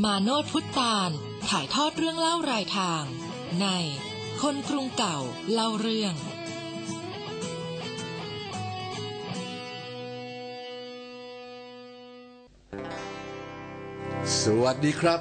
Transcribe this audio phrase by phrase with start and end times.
[0.00, 1.10] มาโนดพุทธาล
[1.48, 3.04] ถ่ายทอดเรื่องเล่ารายทาง
[3.60, 3.66] ใน
[4.42, 5.18] คนกรุงเก่า
[5.52, 6.14] เล่าเรื่อง
[14.40, 15.20] สวัสดีครับ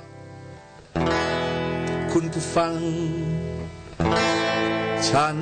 [2.11, 2.75] คุณผู้ฟัง
[5.09, 5.37] ฉัน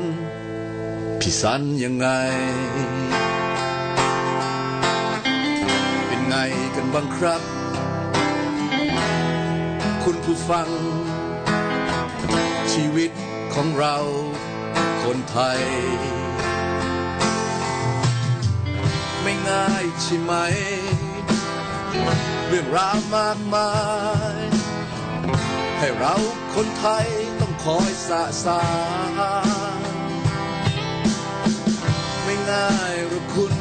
[1.20, 2.08] พี่สันยังไง
[6.08, 6.36] เป็นไง
[6.76, 7.59] กันบ้างครับ
[10.04, 10.70] คุณผู้ฟัง
[12.74, 13.12] ชีวิต
[13.54, 13.98] ของเรา
[15.04, 15.62] คนไทย
[19.22, 20.34] ไม่ง่ายใช่ไหม
[22.48, 23.74] เรื่องราวมากมา
[24.36, 24.40] ย
[25.78, 26.16] ให้เรา
[26.56, 27.06] คนไทย
[27.40, 28.64] ต้องคอยสะสา
[29.10, 29.20] ง
[32.24, 33.54] ไม่ง่ายหรอกคุณ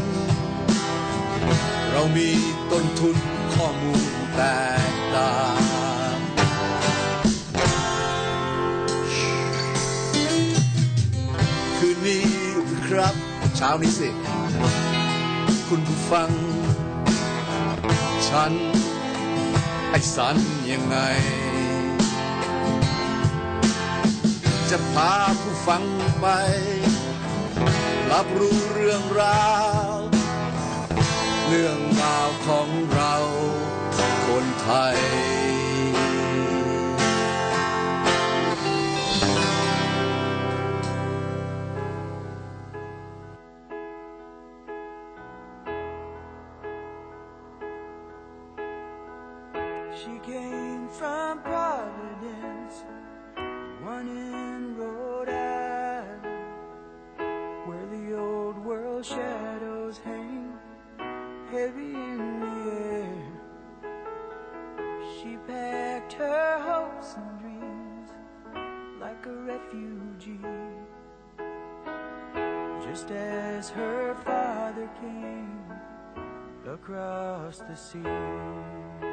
[1.91, 2.31] เรามี
[2.71, 3.17] ต้นทุน
[3.55, 4.03] ข้อมูล
[4.35, 4.43] แต
[4.91, 5.33] กต่า
[5.77, 5.78] ง
[13.01, 13.15] รับ
[13.57, 14.09] เช้านี้สิ
[15.69, 16.31] คุณผู้ฟัง
[18.29, 18.53] ฉัน
[19.91, 20.37] ไอสัน
[20.71, 20.97] ยังไง
[24.71, 25.83] จะพาผู้ฟัง
[26.21, 26.27] ไป
[28.13, 29.49] รับรู้เรื่องรา
[29.93, 29.95] ว
[31.49, 33.15] เรื่องราวของเรา
[34.27, 34.97] คนไทย
[59.03, 60.53] shadows hang
[61.51, 63.27] heavy in the air.
[65.15, 68.11] She packed her hopes and dreams
[69.01, 70.41] like a refugee,
[72.83, 75.65] just as her father came
[76.67, 79.08] across the sea.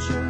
[0.00, 0.29] watching.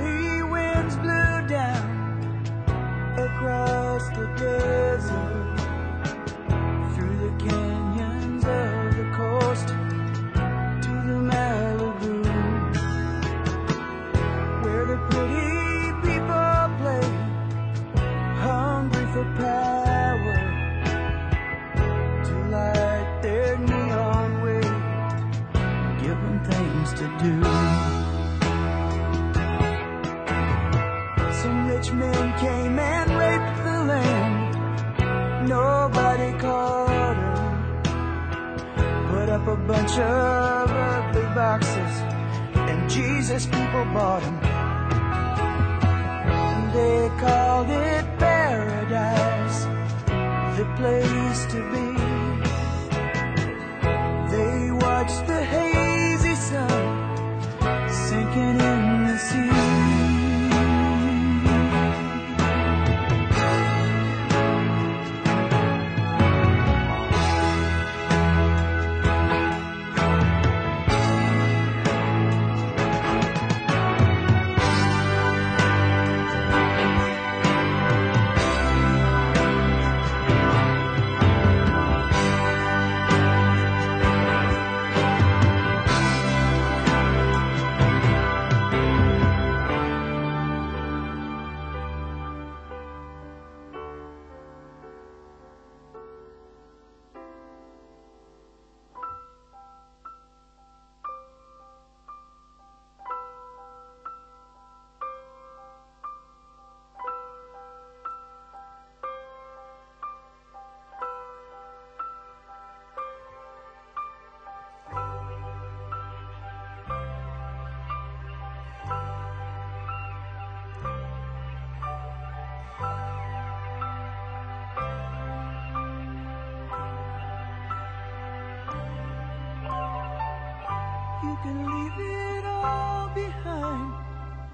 [133.15, 133.93] Behind.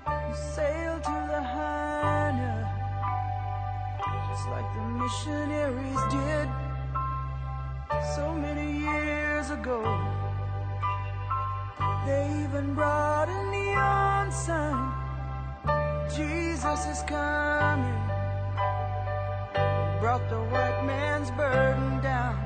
[0.06, 2.54] You sail to the Hina,
[4.28, 6.48] just like the missionaries did
[8.14, 9.80] so many years ago.
[12.06, 14.92] They even brought a neon sign.
[16.14, 18.00] Jesus is coming.
[20.00, 22.36] Brought the white man's burden down.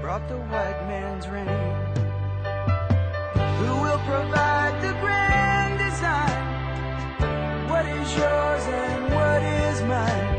[0.00, 2.09] Brought the white man's rain.
[3.60, 7.68] Who will provide the grand design?
[7.68, 10.29] What is yours and what is mine?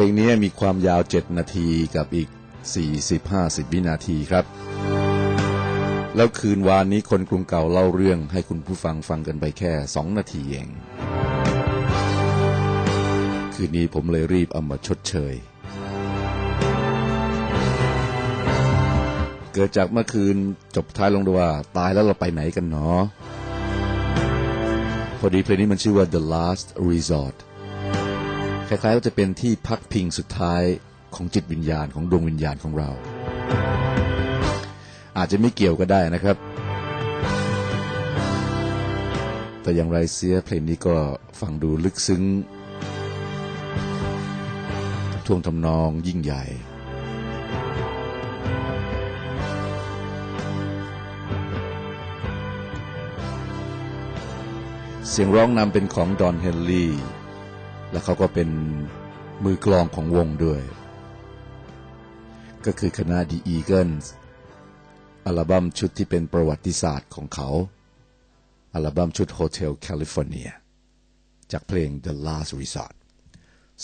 [0.00, 2.28] ลงนี้มีความยาว 7 นาทีกับอีก
[3.00, 4.44] 40-50 วินาทีครับ
[6.16, 10.68] แล้วคืนวานนี้คนกรุงเก่าเล่าเรื่องให้คุณผู้ฟังฟังกันไปแค่ 2 นาทีเอง
[13.54, 15.34] คืนนี้ผมเลยรีบเอามาชดเชย
[19.52, 20.36] เกิดจากเมื่อคืน
[20.76, 23.00] จบท้ายลงด้วยว่า ตายแล้วเราไปไหนกันเนาะ
[25.18, 27.36] พอดีเพลงนี้มันชื่อว่า The Last Resort
[28.72, 30.62] คล้ายๆว่าจะเป็นที่พักพิงสุดท้าย
[31.14, 32.90] ของจิตวิญญาณของดวงวิญญาณของเรา
[35.18, 36.36] อาจจะไม่เกี่ยวก็ได้นะครับ
[39.62, 40.96] แต่อย่างไรเสียเพลงนี้ก็
[41.40, 42.22] ฟังดูลึกซึ้ง
[45.26, 46.44] ท่วงทำนองยิ่งใหญ่
[55.08, 57.19] เสียงร้องนำเป็นของดอนเฮนลีย์
[57.90, 58.48] และเขาก็เป็น
[59.44, 60.62] มือกลองของวงด้วย
[62.66, 64.04] ก็คือคณะ The Eagles
[65.26, 67.48] อัลบั้มชุดที่เป็นประวัติศาสตร์ของเขา
[68.74, 70.50] อัลบั้มชุด Hotel California
[71.52, 72.94] จากเพลง The Last Resort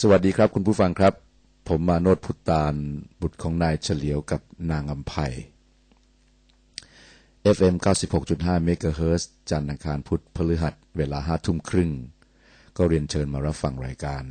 [0.01, 1.13] สวัสดีครับคุณผู้ฟังครับ
[1.69, 2.75] ผมมาโนดพุตตาน
[3.21, 5.35] บุตรของนายเฉลียวกับนางอัมภัย
[7.57, 7.75] FM
[8.21, 11.91] 96.5เมกะเฮิรตซ์จันทร์อังคารพุธพฤหัส เวลาห้าทุ่มครึ่ง
[12.79, 14.23] ก็เรียนเชิญมารับฟังรายการ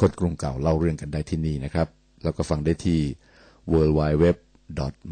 [0.00, 1.88] คนกรุงเก่าเล่าเรื่องกันได้ที่นี่นะครับ
[2.22, 3.00] แล้วก็ฟังได้ที่
[3.72, 4.24] w w w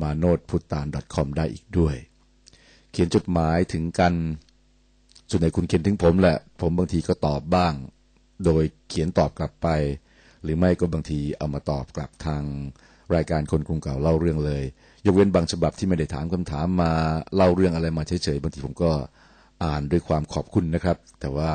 [0.03, 1.97] m a n o t p u t a n com ได้อีกด้วย
[2.91, 4.13] เขียนจดหมายถึงกัน
[5.31, 7.73] ส่วนใหญ่คุณเขียนถึงผมแหละ ผมบางทีก็ตอบบ้าง
[8.45, 9.69] โดยเขียนตอบกลับไป
[10.43, 12.43] หรือไม่ก็บางทีเอามาตอบกลับทาง
[13.15, 14.63] รายการคนกรุงเก่าเล่าเรื่องเลย
[15.07, 16.93] ยกเว้นบางฉบับที่ไม่ได้ถามคำถามมา
[17.37, 18.93] เล่าเรื่องอะไรมาเฉยๆบางทีผมก็
[19.65, 21.51] อ่านด้วยความขอบคุณนะครับ แต่ว่า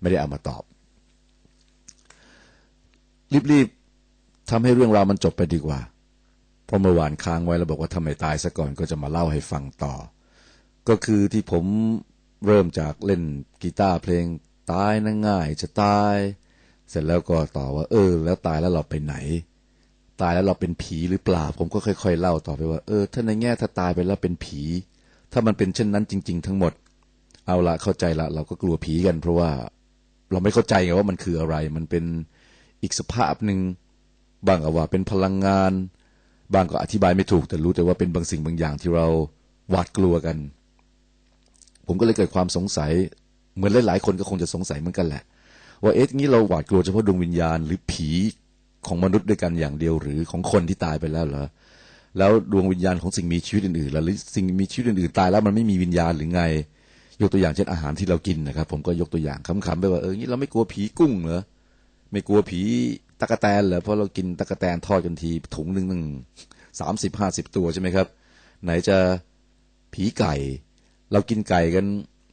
[0.00, 0.62] ไม่ได้เอามาตอบ
[3.50, 5.80] รีบๆทำให้เรื่องราวมันจบไปดีกว่า
[6.66, 9.94] เพราะเมื่อวานค้างไว้แล้วบอกว่าทำไมตายซะก่อนก็จะมาเล่าให้ฟังต่อ
[10.88, 11.64] ก็คือที่ผม
[12.46, 13.22] เริ่มจากเล่น
[13.62, 14.24] กีตาร์เพลง
[14.72, 16.16] ตายนะง่ายจะตาย
[16.90, 19.14] เสร็จแล้วก็ต่อว่า เออ แล้วตายแล้วเราไปไหน
[20.22, 24.62] ตายแล้วเราเป็นผีหรือเปล่า ผมก็ค่อยๆเล่าต่อไปว่า เออ ถ้าในแง่ถ้าตายไปแล้วเป็นผี
[25.32, 26.72] ถ้ามันเป็นเช่นนั้นจริง ๆ ทั้งหมด
[27.46, 29.50] เอาละเข้าใจละ เราก็กลัวผีกันเพราะว่า
[30.32, 32.04] เราไม่เข้าใจไงว่ามันคืออะไร มันเป็น
[32.82, 33.58] อีกสภาพหนึ่ง
[34.46, 35.72] บางก็ว่าเป็นพลังงาน
[36.54, 39.06] บางก็อธิบายไม่ถูก แต่รู้แต่ว่าเป็นบางสิ่งบางอย่างที่เรา
[39.70, 40.36] หวาดกลัวกัน
[41.86, 42.92] ผมก็เลยเกิดความสงสัย
[43.56, 45.22] เหมือนหลาย ๆ คนก็คงจะสงสัยเหมือนกันแหละ
[45.82, 48.08] ว่าเอ๊ะงี้เราหวาดกลัวเฉพาะดวงวิญญาณ หรือผี
[48.86, 51.46] ของมนุษย์ด้วยกันอย่างเดียว หรือของคนที่ตายไปแล้วเหรอ
[52.18, 56.42] แล้วดวงวิญญาณของสิ่งมีชีวิตอื่นๆหรือสิ่งมีชีวิตอื่นๆตายแล้วมันไม่มีวิญญาณหรือไง
[57.20, 61.42] ยกตัวอย่างเช่นอาหารที่เรากินนะครับ ผมก็ยกตัวอย่างขำๆไปว่าเอองี้เราไม่กลัวผีกุ้งเหรอ
[62.12, 62.60] ไม่กลัวผี
[63.20, 66.02] ตะกแตนเหรอเพราะเรากินตะกแตนทอดกันทีถุงหนึ่งหนึ่ง
[66.80, 68.06] สามสิบห้าสิบตัวใช่ไหมครับ
[68.64, 68.98] ไหนจะ
[69.94, 70.34] ผีไก่
[71.12, 71.86] เรากินไก่กัน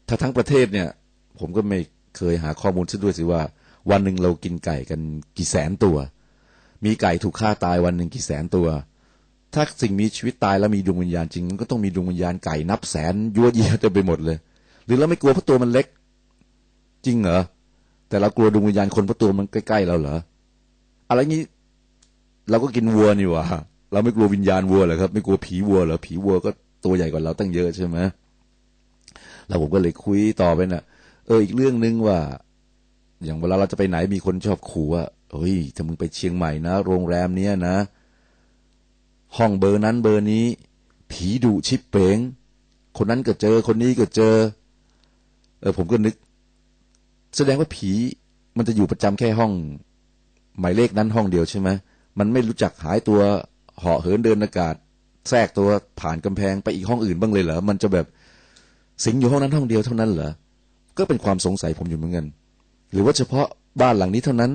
[0.08, 0.90] ถ้าทั้งประเทศเนี่ย
[1.40, 1.80] ผมก็ไม่
[2.18, 3.42] เคยหาข้อมูลซะด้วยสิว่า
[3.92, 5.00] วันหนึ่งเรากินไก่กัน
[5.38, 5.98] กี่แสนตัว
[6.86, 8.68] มีไก่ถูกฆ่าตายวันหนึ่งกี่แสนตัว
[9.54, 14.38] ถ้าสิ่งมีชีวิตตายแล้วมีดวงวิญญาณจริงมันก็ต้องมีดวงวิญญาณไก่นับแสนยั่วเยียเต็มไปหมดเลย
[14.86, 15.88] หรือเราไม่กลัวเพราะตัวมันเล็ก
[17.06, 17.40] จริงเหรอ
[18.10, 20.16] แต่เรากลัวดวงวิญญาณคนเพราะตัวมันใกล้ๆเราเหรอ
[21.10, 21.44] อะไรงี้
[22.50, 23.46] เราก็กินวัวนี่หว่า
[23.92, 26.50] เราไม่กลัววิญญาณวัวเหรอครับ ไม่กลัวผีวัวเหรอผีวัวก็
[26.86, 27.98] ตัวใหญ่กว่าเราตั้งเยอะใช่ไหม
[29.48, 30.84] แล้วผมก็เลยคุยต่อไปน่ะ
[31.28, 32.18] เอออีกเรื่องนึงว่า
[33.24, 37.76] อย่างเวลาเราจะไปไหนมีคนชอบขู่ว่าเฮ้ยถ้ามึงไปเชียงใหม่นะโรงแรมเนี้ยนะ
[39.38, 40.46] ห้องเบอร์นั้นเบอร์นี้
[41.12, 42.18] ผีดุชิบเป๋ง
[42.98, 44.36] คนนั้นก็เจอคนนี้ก็เจอ
[45.64, 46.16] เออผมก็นึก
[47.38, 47.92] แสดงว่าผี
[48.58, 49.52] มันจะอยู่ประจำแค่ห้อง
[50.60, 51.70] หมายเลขนั้นห้องเดียวใช่ไหม
[52.20, 53.20] มันไม่รู้จักหายตัว
[53.80, 54.76] เหาะเหินเดินอากาศ
[55.30, 58.06] แทรกตัวผ่านกำแพงไปอีกห้องอื่นบ้างเลยเหรอมันจะแบบ
[59.06, 60.30] สิงอยู่ห้องนั้นห้องเดียวเท่านั้นเหรอ
[60.98, 62.26] ก็เป็นความสงสัยผมอยู่เหมือนกัน
[62.92, 63.48] หรือว่าเฉพาะ
[63.82, 64.52] บ้านหลังนี้เท่านั้น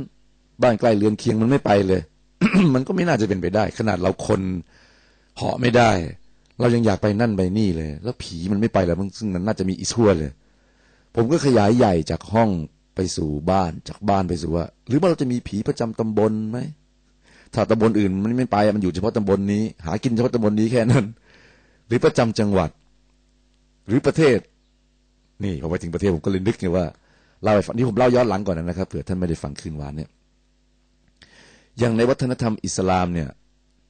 [0.62, 2.00] บ้านใกล้เรือนเคียงมันไม่ไปเลย
[2.74, 4.40] มันก็ไม่น่าจะเป็นไปได้ ขนาดเราคน
[5.36, 5.90] เหาะไม่ได้
[6.60, 10.30] เรายังอยากไปนั่นไปนี่เลย แล้วผีมันไม่ไปแล้วซึ่งมันน่าจะมีอีทั่วเลย
[11.14, 12.50] ผมก็ขยายใหญ่จากห้อง
[12.94, 16.58] ไปสู่บ้านจากบ้านไปสู่ว่า หรือว่าเราจะมีผีประจำตำบลไหม
[17.54, 21.04] ถ้าตำบลอื่นมันไม่ไปมันอยู่เฉพาะตำบลนี้ หากินเฉพาะตำบลนี้แค่นั้น
[21.86, 22.70] หรือประจำจังหวัด
[23.86, 24.38] หรือประเทศ
[25.44, 26.86] นี่พอไปถึงประเทศผมก็เลยนึกไงว่า
[27.42, 30.08] เล่าให้ฟังนี่ผมเล่าย้อนหลังก่อนนะครับเผื่อท่านไม่ได้ฟังคืนวานเนี่ย
[31.78, 33.28] อย่างในวัฒนธรรมอิสลามเนี่ย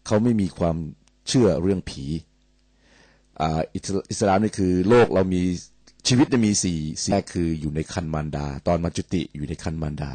[0.07, 0.77] เขาไม่มีความ
[1.29, 2.05] เชื่อเรื่องผี
[3.41, 3.61] อ่า
[4.11, 5.43] อิสลามนี่คือโลกเรามี
[6.09, 10.13] ชีวิตจะมีสี่สี่แรกคืออยู่ในคันมารดา ตอนมาจุติอยู่ในคันมารดา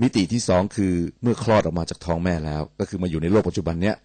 [0.00, 0.92] มิติที่สองคือ
[1.22, 3.96] เมื่อคลอดออกมาจากท้องแม่แล้ว ก็คือมาอยู่ในโลกปัจจุบันเนี้ย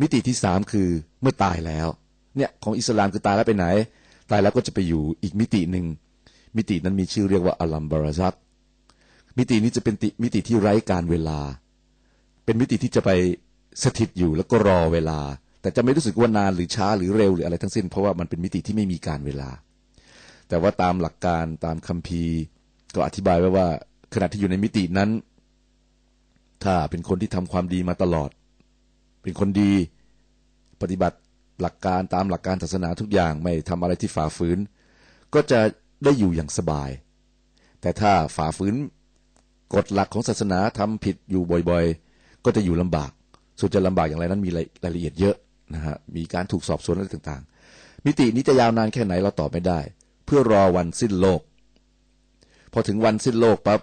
[0.00, 0.88] มิติที่สามคือ
[1.22, 1.88] เมื่อตายแล้ว
[2.36, 3.66] เนี่ยของอิสลามคือตายแล้วไปไหน
[4.30, 5.84] ตายแล้วก็จะไปอยู่อีกมิติหนึ่ง
[6.56, 8.34] มิตินั้นมีชื่อเรียกว่าอัลัมบาราซัก
[9.38, 11.40] มิตินี้จะเป็นมิติที่ไร้การเวลา
[12.44, 13.10] เป็นมิติที่จะไป
[13.82, 15.20] สถิตอยู่แล้วก็รอเวลา
[15.60, 19.50] แต่จะไม่รู้สึกว่านานหรือช้าหรือเร็วหรืออะไรทั้งสิ้น เพราะว่ามันเป็นมิติที่ไม่มีการเวลา
[20.48, 22.34] แต่ว่าตามหลักการตามคัมภีร์
[22.94, 23.66] ก็อธิบายไว้ว่า
[24.14, 25.10] ขณะที่อยู่ในมิตินั้น
[26.64, 28.30] ถ้าเป็นคนที่ทำความดีมาตลอด
[29.22, 29.72] เป็นคนดี
[30.82, 31.18] ปฏิบัติ
[31.60, 34.58] หลักการตามหลักการศาสนาทุกอย่างไม่ทำอะไรที่ฝ่าฝืน
[35.34, 35.60] ก็จะ
[36.04, 36.90] ได้อยู่อย่างสบาย
[37.80, 38.74] แต่ถ้าฝ่าฝืน
[39.74, 43.10] กฎหลักของศาสนาทำผิดอยู่บ่อยๆ ก็จะอยู่ลำบาก
[43.58, 45.36] ส่วนจะลำบากอย่างไรนั้นมีรายละเอียดเยอะ
[45.74, 49.80] นะฮะมีการถูกสอบสวนอะไรต่างๆ มิตินี้จะยาวนานแค่ไหนเราตอบไม่ได้
[50.30, 51.40] เพื่อรอวันสิ้นโลก
[52.72, 53.80] พอถึงวันสิ้นโลกปั๊บ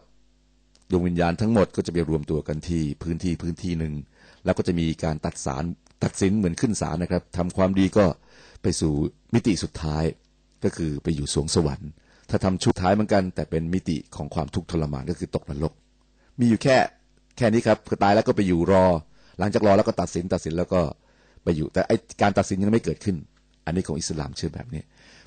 [0.91, 3.93] ดวงวิญญาณทั้งหมดก็จะไปรวมตัวกันที่พื้นที่พื้นที่หนึ่ง
[4.45, 5.63] แล้วก็จะมีการตัดสาร
[6.03, 8.05] ตัดสินเหมือนขึ้นศาลนะครับทำความดีก็
[8.61, 8.93] ไปสู่
[9.33, 10.03] มิติสุดท้าย
[10.63, 11.89] ก็คือไปอยู่สวงสวรรค์
[12.29, 15.73] ถ้าทำชุดท้ายเหมือนกัน แต่เป็นมิติของความทุกข์ทรมานก็คือตกนรก
[16.39, 16.77] มีอยู่แค่
[17.37, 18.85] แค่นี้ครับคือตายแล้วก็ไปอยู่รอ
[19.39, 20.81] หลังจากรอแล้วก็ตัดสินตัดสินแล้วก็
[21.43, 23.15] ไปอยู่ แต่ไอการตัดสินยังไม่เกิดขึ้น
[23.65, 24.81] อันนี้ของอิสลามเชื่อแบบนี้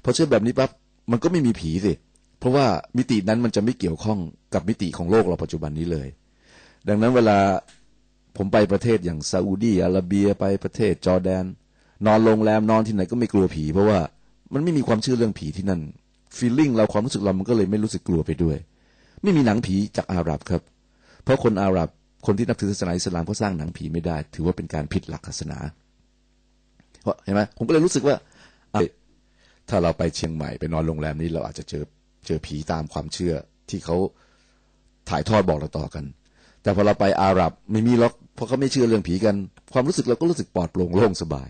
[0.04, 0.70] พอเชื่อแบบนี้ปั๊บ
[1.10, 1.92] มันก็ไม่มีผีสิ
[2.38, 4.18] เพราะว่ามิตินั้นมันจะไม่เกี่ยวข้อง
[4.54, 6.08] กับมิติของโลกเราปัจจุบันนี้เลย
[6.88, 7.38] ดังนั้นเวลา
[8.36, 11.44] ผมไปประเทศอย่างซาอุดีอาระเบียไปประเทศจอร์แดน
[12.06, 13.98] นอนโรงแรมนอนที่ไหนก็ไม่กลัวผี เพราะว่า
[14.54, 15.80] มันไม่มีความเชื่อเรื่องผีที่นั่น
[16.36, 18.56] ฟีลลิ่งเราความรู้สึกเรามันก็เลยไม่รู้สึกกลัวไปด้วย
[19.22, 20.62] ไม่มีหนังผีจากอาหรับครับ
[21.24, 21.88] เพราะคนอาหรับ
[22.26, 25.58] คนที่นับถือศาสนาอิสลามก็สร้างหนังผีไม่ได้ ถือว่าเป็นการผิดหลักศาสนา
[27.24, 28.16] เห็นไหมผมก็เลยรู้สึกว่า
[29.68, 31.84] ถ้าเราไปเชียงใหม่ไปนอนโรงแรมนี้เราอาจจะเจอ
[32.26, 33.34] เจอผีตามความเชื่อ
[33.70, 33.96] ที่เขา
[35.08, 36.04] ถ่ายทอดบอกเราต่อกัน
[36.62, 39.36] แต่พอเราไปอาหรับไม่มีหรอกเพราะเขาไม่เชื่อเรื่องผีกัน
[39.72, 41.48] ความรู้สึกเราก็รู้สึกปลอดโปร่งโล่งสบาย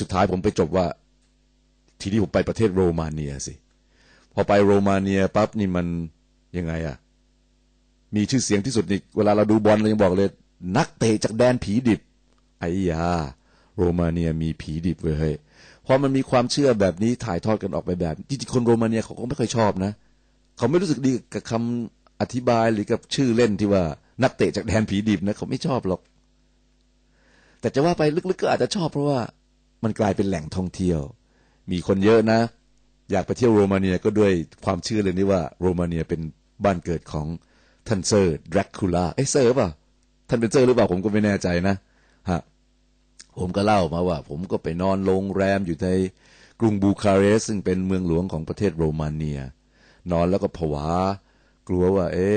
[0.00, 0.86] สุดท้ายผมไปจบว่า
[2.00, 3.54] ทีนี้ผมไปประเทศโรมาเนียสิ
[4.34, 5.86] พอไปโรมาเนียปั๊บนี่มัน
[6.56, 6.96] ยังไงอะ
[8.14, 10.28] มีชื่อเสียงที่สุดนี่เวลาเราดูบอลเรายังบอกเลย
[10.76, 12.00] นักเตะจากแดนผีดิบ
[12.60, 13.06] ไอ้ยา
[13.76, 15.34] โรมาเนียมีผีดิบเว้ย
[15.86, 19.92] พอมันมีความเชื่อแบบนี้ถ่ายทอดกันออกไปแบบจริงๆคนโรมาเนียเขาก็ไม่ค่อยชอบนะ
[20.56, 23.82] เขาไม่รู้สึกดีกับคำอธิบายหรือกับชื่อเล่นที่ว่า
[24.22, 26.00] นักเตะจากแดนผีดิบนะเขาไม่ชอบหรอก
[27.60, 29.20] แต่จะว่าไปลึกๆก็อาจจะชอบเพราะว่า
[29.84, 31.00] มันกลายเป็นแหล่งท่องเที่ยว
[31.70, 32.40] มีคนเยอะนะ
[33.10, 34.32] อยากไปเที่ยวโรมาเนียก็ด้วย
[34.64, 36.20] ความเชื่อเลยนี้ว่าโรมาเนียเป็น
[36.64, 37.26] บ้านเกิดของ
[37.88, 39.68] ท่านเซอร์ดรากูล่าเอ้เซอร์ป่ะ
[40.28, 41.74] ท่านเป็นเซอร์หรือเปล่าผมก็ไม่แน่ใจนะ
[42.30, 42.40] ฮะ
[43.38, 45.88] ผมก็เล่ามาว่า ผมก็ไปนอนโรงแรมอยู่ใน
[46.60, 49.40] กรุงบูคาเรสต์ซึ่งเป็นเมืองหลวงของประเทศโรมาเนีย
[50.12, 50.88] นอนแล้วก็ผวา
[51.68, 52.32] กลัวว่า เอ๊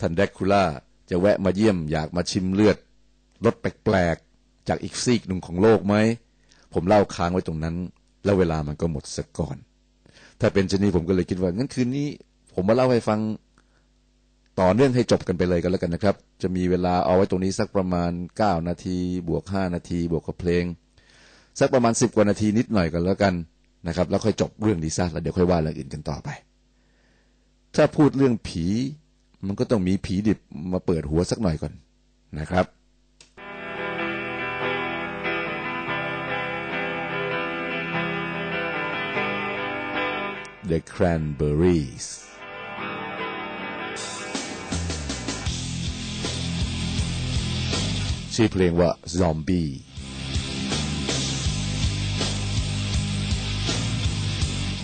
[0.00, 0.64] ท่านแดกคูล่า
[1.10, 2.76] จะแวะมาเยี่ยมอยากมาชิมเลือด
[3.44, 5.94] รสแปลกๆ จากอีกซีกหนึ่งของโลกไหม
[6.72, 7.76] ผมเล่าค้างไว้ตรงนั้น
[8.24, 9.56] แล้วเวลามันก็หมดซะก่อน
[10.40, 12.08] ถ้าเป็นเช่นนี้ผมก็เลยคิดว่างั้นคืนนี้
[12.54, 13.18] ผมมาเล่าให้ฟัง
[14.60, 20.64] ต่อเนื่องให้จบกันไปเลยกันแล้วกันนะครับ จะมีเวลาเอาไว้ตรงนี้สักประมาณ 9 นาที บวก 5 นาที บวกกับเพลง
[21.60, 23.34] สักประมาณ 10 กว่านาทีนิดหน่อยกันแล้วกัน
[23.86, 26.28] นะครับ แล้วค่อยจบเรื่องนี้ซะแล้วเดี๋ยวค่อยว่าเรื่องอื่นกันต่อไป
[27.74, 28.64] ถ้าพูดเรื่องผี
[29.46, 30.38] มันก็ต้องมีผีดิบ
[30.72, 31.72] มาเปิดหัวสักหน่อยก่อน
[32.38, 32.66] นะครับ
[40.70, 42.31] The Cranberries
[48.36, 49.70] ชื่อเพลงว่า Zombie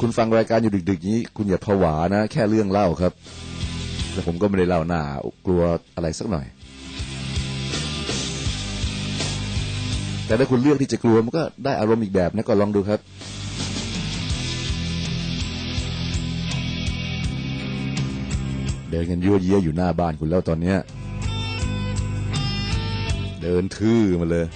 [0.00, 3.12] คุณฟังรายการอยู่ดึกๆนี้ คุณอย่าผวานะ แค่เรื่องเล่าครับ
[4.12, 5.02] แต่ผมก็ไม่ได้เล่าหน้า
[5.46, 5.62] กลัว
[5.96, 6.46] อะไรสักหน่อย
[10.26, 13.00] แต่ถ้าคุณเลือกที่จะกลัวมันก็ได้อารมณ์อีกแบบนะก็ลองดูครับ
[18.90, 20.78] เดินกันยั่วเยี้ยอยู่หน้าบ้านคุณแล้วตอนเนี้ย
[23.42, 24.46] เดินทื่อมาเลย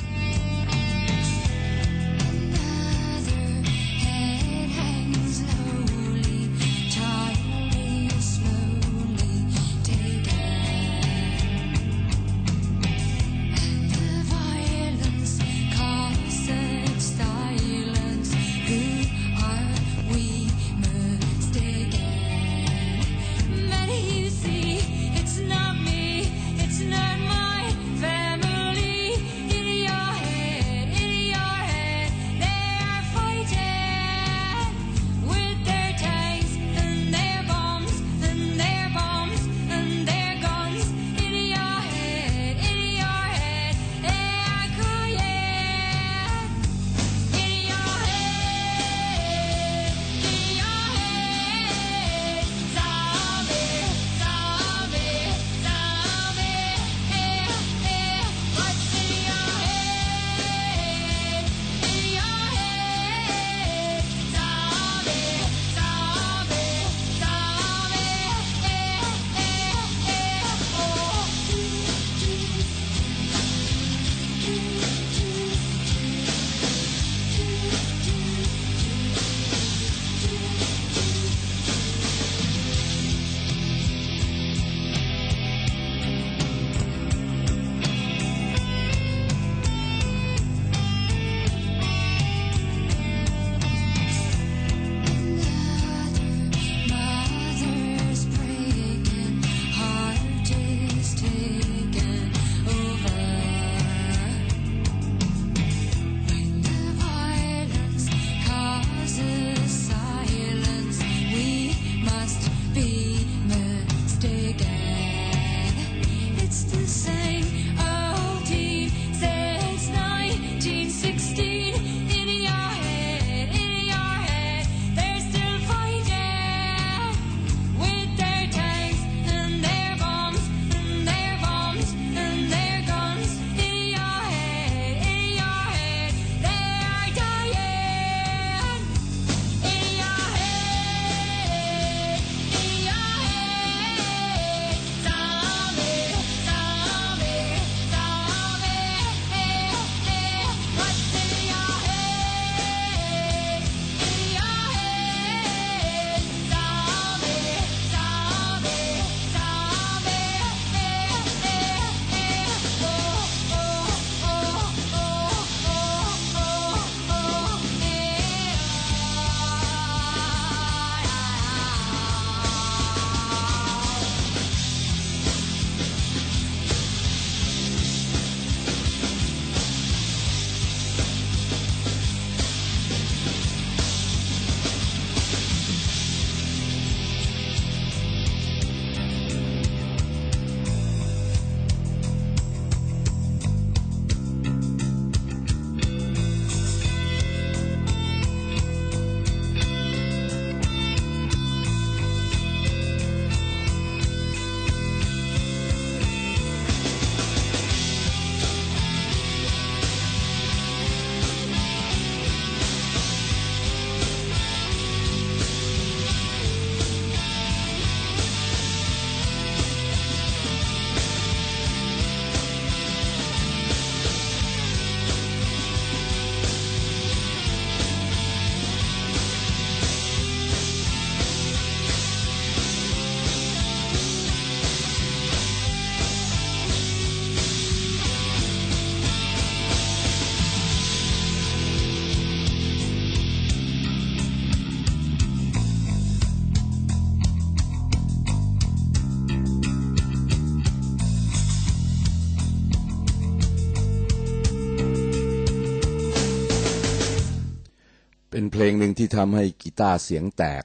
[259.02, 260.64] ที่ทำให้กีตาร์เสียงแตก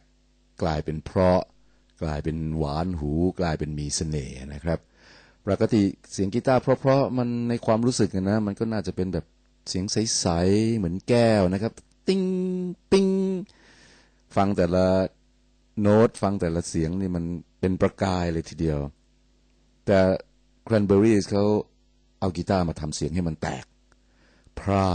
[0.62, 1.40] กลายเป็นเพราะ
[2.04, 4.80] กลายเป็นหวานหู กลายเป็นมีเสน่ห์นะครับ
[5.46, 9.26] ปกติเสียงกีตาร์เพราะๆมันในความรู้สึกนะ มันก็น่าจะเป็นแบบ
[9.70, 11.74] เสียงใสๆเหมือนแก้วนะครับ
[12.08, 12.24] ติ้ง
[12.92, 13.08] ปิ้ง
[14.36, 14.86] ฟังแต่ละ
[15.82, 17.24] โน้ตฟังแต่ละเสียงนี่มัน
[17.60, 18.80] เป็นประกายเลยทีเดียว
[19.86, 20.00] แต่
[20.68, 21.46] Cranberries เขา
[22.20, 23.66] เอากีตาร์มาทำเสียงให้มันแตก
[24.60, 24.90] พร่า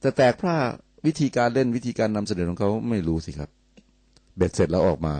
[0.00, 0.56] แต่แตกพร่า
[1.06, 3.50] วิธีการเล่นวิธีการนำเสนอของเขาไม่รู้สิครับ
[4.36, 5.14] เบ็ดเสร็จแล้วออกมา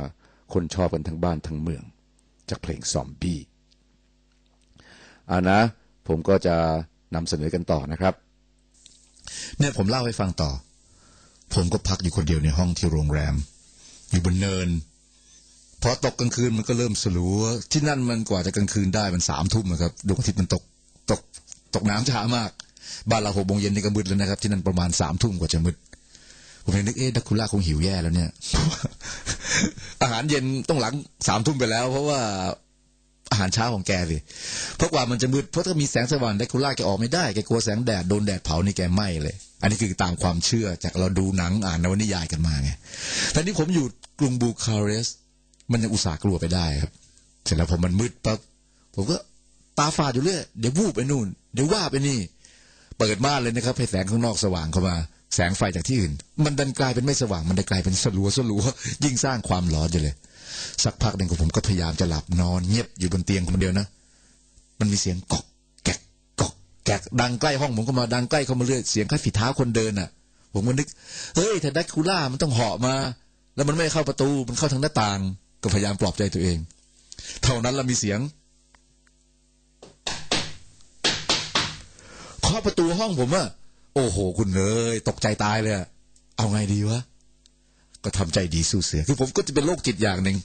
[0.52, 1.82] คนชอบกันทั้งบ้านทั้งเมือง
[2.50, 3.38] จากเพลงซอมบี้
[5.30, 5.60] อ่านะ
[6.08, 6.56] ผมก็จะ
[7.14, 8.14] นำเสนอกันต่อนะครับ
[9.58, 10.50] เนี่ยผมเล่าให้ฟังต่อ
[11.54, 13.34] ผมก็พักอยู่คนเดียวในห้องที่โรงแรม
[14.10, 14.68] อยู่บนเนิน
[15.82, 17.40] พอตกกลางคืนมันก็เริ่มสลัว
[17.72, 20.62] ที่นั่นมันกว่าจะกลางคืนได้มันสามทุ่มนะครับดวงอาทิตย์มันตก
[21.10, 21.20] ตก
[21.74, 22.50] ตกน้ำช้ามาก
[23.10, 25.76] บ้านเราหกโมงเย็นนี่ก็มืดแล้วนะครับ ที่นั่นประมาณสามทุ่มกว่าจะมืด
[26.62, 28.30] ผมเลยนึกเอ๊ะดักคุล่าคงหิวแย่แล้วเนี่ย
[30.02, 30.94] อาหารเย็นต้องหลัง
[31.28, 32.20] สามทุ่มไปแล้ว เพราะว่า
[33.30, 34.18] อาหารเช้าของแกสิ
[34.76, 42.70] เพราะกว่ามันจะมืดเพราะถ้ามีแสงสว่างดักคุล่าแกออกไม่ได้แกกลัวแสงแดดโดนแดดเผานี่แกไหม้เลย อันนี้คือตามความเชื่อจากเราดูหนังอ่านนวนิยายกันมาไง
[43.32, 43.86] แต่นี่ผมอยู่
[44.18, 45.16] กรุงบูคาเรสต์
[45.72, 46.92] มันยังอุตส่าห์กลัวไปได้ครับ
[47.44, 48.38] เสร็จแล้วผมมันมืดปั๊บ
[48.94, 49.16] ผมก็
[49.78, 52.18] ตาฝาดอยู่เรื่อยเดี๋ยววูบไปนู่น เดี๋ยวว่าไปนี่
[52.98, 54.96] เปิดม่านเลยนะครับให้แสงข้างนอกสว่างเข้ามา
[55.34, 56.12] แสงไฟจากที่อื่น
[56.44, 58.62] มันดันกลายเป็นไม่สว่าง มันได้กลายเป็นสลัวสลัว
[59.04, 60.14] ยิ่งสร้างความร้อนอยู่เลย
[60.84, 63.86] สักพักหนึ่งผมก็พยายามจะหลับนอนเงียบอยู่บนเตียงคนเดียวนะ
[64.80, 65.44] มันมีเสียงกอก
[65.84, 65.98] แกก
[66.40, 66.54] กอก
[66.84, 70.08] แกกดังใกล้ห้องผมก็มาดังใกล้เข้ามาเรื่อยเสียงคล้ายฝีเท้าคนเดินอะ
[70.54, 70.88] ผมก็นึก
[71.36, 72.94] เฮ้ยถ้าแดกคูล่ามันต้องเหาะมา
[73.54, 75.18] แล้วมันไม่เข้าประตูมันเข้าทางหน้าต่าง
[75.62, 76.58] ก็พยายามปลอบใจตัวเอง
[77.42, 78.20] เท่านั้นเรามีเสียง
[82.45, 83.46] เคาะประตูห้องผมอะ
[83.94, 85.86] โอ้โห คุณเอ้ยตกใจตายเลยอะ
[86.36, 87.00] เอาไงดีวะ
[88.04, 90.36] ก็ทำใจดีสู้เสือ คือผมก็จะเป็นโรคจิตอย่างหนึ่ง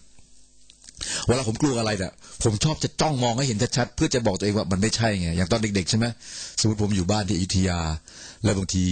[1.28, 2.12] เวลาผมกลัวอะไรเนี่ย
[2.44, 6.06] ผมชอบจะจ้องมองให้เห็นชัดๆเพื่อจะบอกตัวเองว่ามันไม่ใช่ไง อย่างตอนเด็ก ๆ ใช่ไหม
[6.60, 7.80] สมมติผมอยู่บ้านที่อยุธยา
[8.44, 8.84] แล้วบางที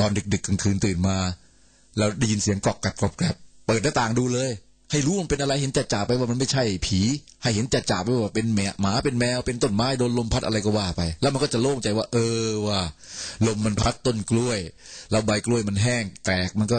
[0.00, 1.16] ตอนดึกๆกลางคืนตื่นมา
[1.98, 3.36] เราได้ยินเสียงกรอกแกรบกรอบแกรบ
[3.66, 4.50] เปิดหน้าต่างดูเลย
[4.94, 7.00] ให้รู้มันเป็นอะไรเห็นจ่าไปว่ามันไม่ใช่ผี
[7.42, 12.80] ให้เห็นจ่าไปว่าเป็นแมวหมาเป็นแมวเป็นต้นไม้โดนลมพัดอะไรก็ว่าไป แล้วมันก็จะโล่งใจว่า เออว่า
[13.46, 14.58] ลมมันพัดต้นกล้วย
[15.10, 16.78] แล้วใบกล้วยมันแห้งแตกมันก็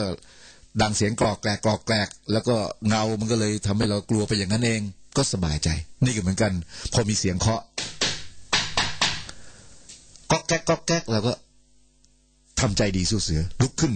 [0.81, 2.55] ดังเสียงกรอกแกรกกรอกแกรกแล้วก็
[2.87, 4.81] เงามันก็เลยทำให้เรากลัวไปอย่างนั้นเอง
[5.17, 5.69] ก็สบายใจ
[6.03, 6.51] นี่ก็เหมือนกัน
[6.93, 7.61] พอมีเสียงเคาะ
[10.31, 11.33] ก๊อกแก๊กก๊อกแก๊กเราก็
[12.59, 13.93] ทำใจดีสู้เสือ ลุกขึ้น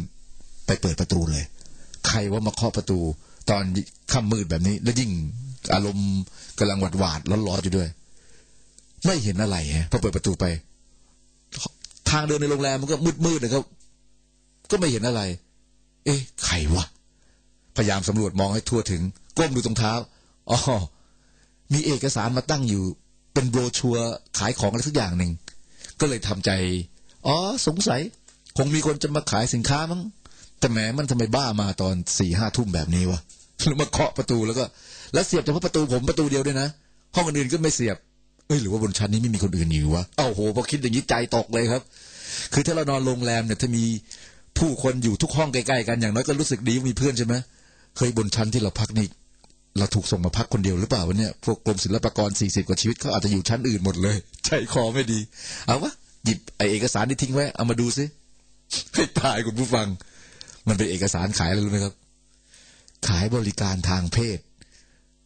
[0.66, 1.44] ไปเปิดประตูเลย
[2.08, 3.00] ใครว่ามาเคาะประตู
[3.50, 3.64] ตอน
[4.12, 5.12] ค่ำมืดแบบนี้ แล้วยิ่ง
[5.74, 6.10] อารมณ์
[6.60, 7.90] กำลังหวาดหวาดร้อนร้อนๆอยู่ด้วย
[9.06, 10.46] ไม่เห็นอะไรฮะพอเปิดประตูไป
[12.10, 13.64] ทางเดินในโรงแรมมันก็มืดมืดๆนะครับ
[14.72, 15.22] ก็ไม่เห็นอะไร
[16.06, 16.86] เอ๊ะใครวะ
[17.78, 19.02] พยายามสำรวจมองให้ทั่วถึง
[19.38, 19.94] ก้มดูตรงเท้า
[20.50, 20.58] อ๋อ
[21.74, 22.84] มีเอกสารมาตั้งอยู่
[23.34, 25.32] เป็นโบรชัวร์ขายของอะไรสักอย่างหนึ่ง
[26.00, 26.52] ก็เลยทำใจ
[27.28, 27.36] อ๋อ
[27.68, 28.02] สงสัย
[28.58, 30.02] คงมีคนจะมาขายสินค้ามั้ง
[30.60, 33.20] แต่แหมมันทำไมบ้ามาตอนสี่ห้าทุ่มแบบนี้วะ
[33.68, 34.64] แล้วมาเคาะประตูแล้วก็
[35.14, 36.68] แล้วเสียบเฉพาะประตูผมประตูเดียวด้วยนะ
[37.16, 37.98] ห้องอื่นก็ไม่เสียบ
[38.48, 41.82] เอ้ยหรือว่าบนชั้นนี้ไม่มีคนอื่นอยู่วะเอ้าโหพอคิดอย่างนี้ใจตกเลยครับ
[42.54, 43.84] คือถ้าเรานอนโรงแรมเนี่ยถ้ามี
[44.58, 47.36] ผู้คนอยู่ทุกห้องใกล้ๆกันอย่างน้อยก็รู้สึกดีว่ามีเพื่อนใช่ไหม
[47.98, 49.08] เคยบนชั้นที่เราพักนี่
[49.78, 55.20] เราถูกส่งมาพักคนเดียวหรือเปล่าวะเนี่ยพวกกรมศิลปากรสี่สิบกว่าชีวิตเขาอาจจะอยู่ชั้นอื่นหมดเลยใจคอไม่ดี
[55.66, 55.92] เอาวะ
[56.26, 58.06] หยิบไอเอกสารที่ทิ้งไว้เอามาดูซิ
[58.94, 59.88] ให้ตายคุณผู้ฟัง
[60.68, 61.94] มันเป็นเอกสารขายอะไรรู้ไหมครับ
[63.08, 64.38] ขายบริการทางเพศ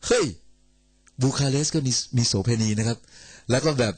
[0.08, 0.26] เฮ้ย
[1.22, 2.98] บูคาเรสก็มีมีโสเพณีนะครับ
[3.52, 3.94] แล้วก็แบบ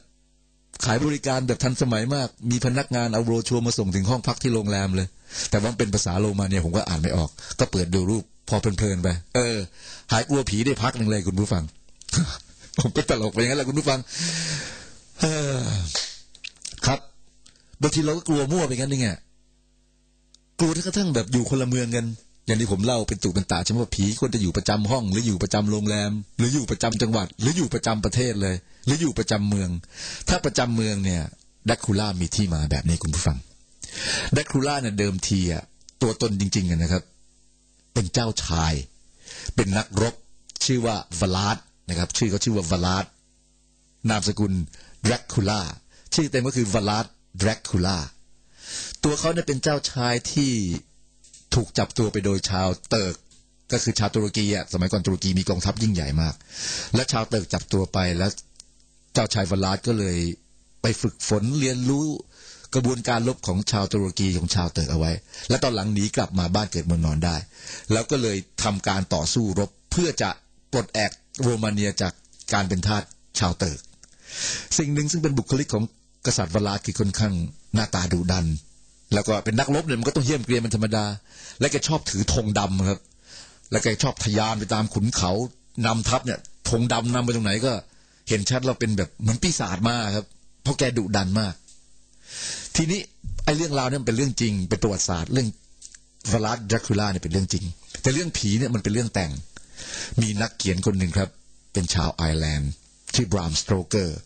[0.86, 5.08] ขายบริการแบบทันสมัยมาก มีพนักงานเอาโบรชัวมาส่งถึงห้องพักที่โรงแรมเลย
[5.50, 9.58] แต่ว่าเป็นภาษาโรมาเนี่ยผมก็อ่านไม่ออก ก็เปิดดูรูปพอเพลินๆไป เออ
[10.12, 11.64] หายกลัวผีได้พักหนึ่งเลยคุณผู้ฟัง
[12.80, 14.00] ผมก็ตลกไปอย่างนั้นแหละคุณผู้ฟัง
[15.24, 15.26] อ
[15.58, 15.60] อ
[16.86, 17.00] ครับ
[17.82, 19.10] บางทีเราก็กลัวมั่วไปงั้นนี่ไง
[20.60, 22.06] กลัวที่กระทั่งแบบอยู่คนละเมืองกัน
[22.46, 28.56] อย่างที่ผมเล่าเป็นตุเป็นตาใช่ไหมว่าผีควรจะอยู่ประจำห้อง หรืออยู่ประจำโรงแรม หรืออยู่ประจำจังหวัด หรืออยู่ประจำประเทศเลย
[28.86, 29.70] หรืออยู่ประจำเมือง
[30.30, 31.24] ถ้าประจำเมืองเนี่ย
[31.70, 35.64] แดร็กคูล่ามีที่มาแบบนี้คุณผู้ฟังแดร็กคูล่าเนี่ยเดิมทีอะ
[36.02, 37.04] ตัวตนจริงๆนะครับ
[37.94, 38.74] เป็นเจ้าชาย
[39.56, 40.16] เป็นนักรบ
[40.66, 41.58] ชื่อว่าวลาด
[41.90, 43.06] นะครับ ชื่อเขาชื่อว่าวลาด
[44.10, 45.62] นามสกุลแดร็กคูล่า
[46.14, 47.98] ชื่อเต็มก็คือวลาดแดร็กคูล่า
[49.04, 50.52] ตัวเขาเนี่ยเป็นเจ้าชายที่
[51.54, 53.16] ถูกจับตัวไปโดยชาวเติร์ก
[53.72, 56.34] ก็คือชาวตุรกีอะสมัยก่อนตุรกีมีกองทัพยิ่งใหญ่มาก
[56.96, 58.32] และชาวเติร์กจับตัวไปแล้ว
[59.14, 60.18] เจ้าชายวลาดก็เลย
[60.82, 62.08] ไปฝึกฝนเรียนรู้
[62.76, 65.12] กระบวนการรบของชาวตุรกีของชาวเติร์กเอาไว้
[65.50, 67.36] และตอนหลังหนีกลับมาบ้านเกิดเมืองนอนได้
[67.92, 70.30] แล้วก็เลยทำการต่อสู้รบเพื่อจะ
[70.72, 72.14] ปลดแอกโรมาเนียจาก
[72.54, 73.04] การเป็นทาส
[73.40, 73.80] ชาวเติร์ก
[74.78, 75.84] สิ่งหนึ่งซึ่งเป็นบุคลิกของ
[76.26, 77.34] กษัตริย์วลาดคือค่อนข้าง
[77.74, 78.46] หน้าตาดุดัน
[79.16, 81.06] แล้วก็เป็นนักรบเนี่ยมันก็ต้องเหี้ยมเกรียมเป็นธรรมดา
[81.60, 83.00] และแกชอบถือธงดำครับ
[83.72, 85.32] แล้วแกชอบทะยานไปตามขุนเขา
[85.86, 87.74] นำทัพเนี่ยธงดำนำไปตรงไหนก็
[88.30, 90.26] เห็นชัดแล้วเป็นแบบเหมือนปีศาจมากครับ
[90.64, 91.54] เพราะแกดุดันมาก
[92.76, 93.00] ทีนี้
[93.46, 95.48] ไอ้เรื่องราวเนี่ยเป็นเรื่องจริง เป็นประวัติศาสตร์เรื่อง
[96.32, 97.66] วลาดแดร็กคูล่าเนี่ยเป็นเรื่องจริง
[98.02, 99.32] แต่เรื่องผีเนี่ยมันเป็นเรื่องแต่ง
[100.22, 101.30] มีนักเขียนคนหนึ่งครับ
[101.74, 102.72] เป็นชาวไอร์แลนด์
[103.16, 104.18] ชื่อบรามสโตกเกอร์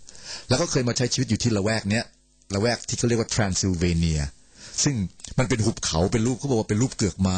[0.49, 2.05] แล้วก็เคยมาใช้ชีวิตอยู่ที่ละแวกเนี้ย
[2.53, 4.21] ละแวกที่เขาเรียกว่าทรานซิลเวเนีย
[4.83, 4.95] ซึ่ง
[5.39, 7.37] มันเป็นหุบเขาเป็นรูปเขาบอกว่าเป็นรูปเกือกม้า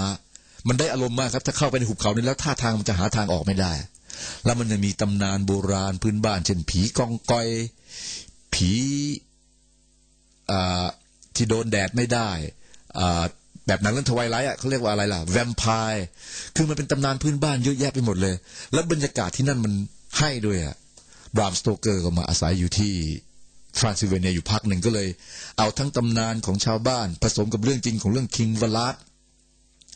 [0.68, 3.74] มันได้อารมณ์มากครับ ถ้าเข้าไปในหุบเขานี้แล้วท่าทางมันจะหาทางออกไม่ได้
[4.46, 7.48] แล้วมันจะมีตำนานโบราณพื้นบ้าน เช่นผีกองกอย
[8.54, 8.72] ผี
[11.36, 12.30] ที่โดนแดดไม่ได้
[13.68, 16.06] แบบหนังเรื่องทวายไลท์อะเขาเรียกว่าอะไรล่ะแวมไพร์
[16.56, 18.36] คือมันเป็นตำนานพื้นบ้านเยอะแยะไปหมดเลย
[18.74, 19.74] แล้วบรรยากาศที่นั่นมัน
[20.20, 20.76] ให้ด้วยอะ
[21.36, 22.94] บรามสโตเกอร์ก็มาอาศัยอยู่ที่
[23.78, 25.08] ทรานซิลเวเนียอยู่พักหนึ่งก็เลย
[25.58, 28.96] เอาทั้งตำนานของชาวบ้าน ผสมกับเรื่องจริงของเรื่องคิงวลาด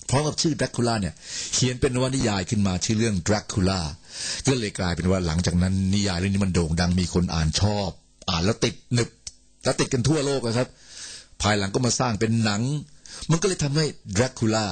[0.10, 1.16] พร้อมกับชื่อแดร็กคูล่าเนี่ย
[1.54, 3.82] เขียนเป็นนวนิยายขึ้นมาชื่อเรื่องแดร็กคูล่า
[4.48, 7.90] ก็เลยกลายเป็นว่าหลังจากนั้นนิยายเรื่องนี้มันโด่งดังมีคนอ่านชอบ
[8.30, 9.10] อ่านแล้วติดหนึบ
[9.64, 10.68] แล้วติดกันทั่วโลกอะครับ
[11.42, 12.62] ภายหลังก็มาสร้างเป็นหนัง
[13.32, 14.66] มันก็เลยทำให้แดร็กคูล่า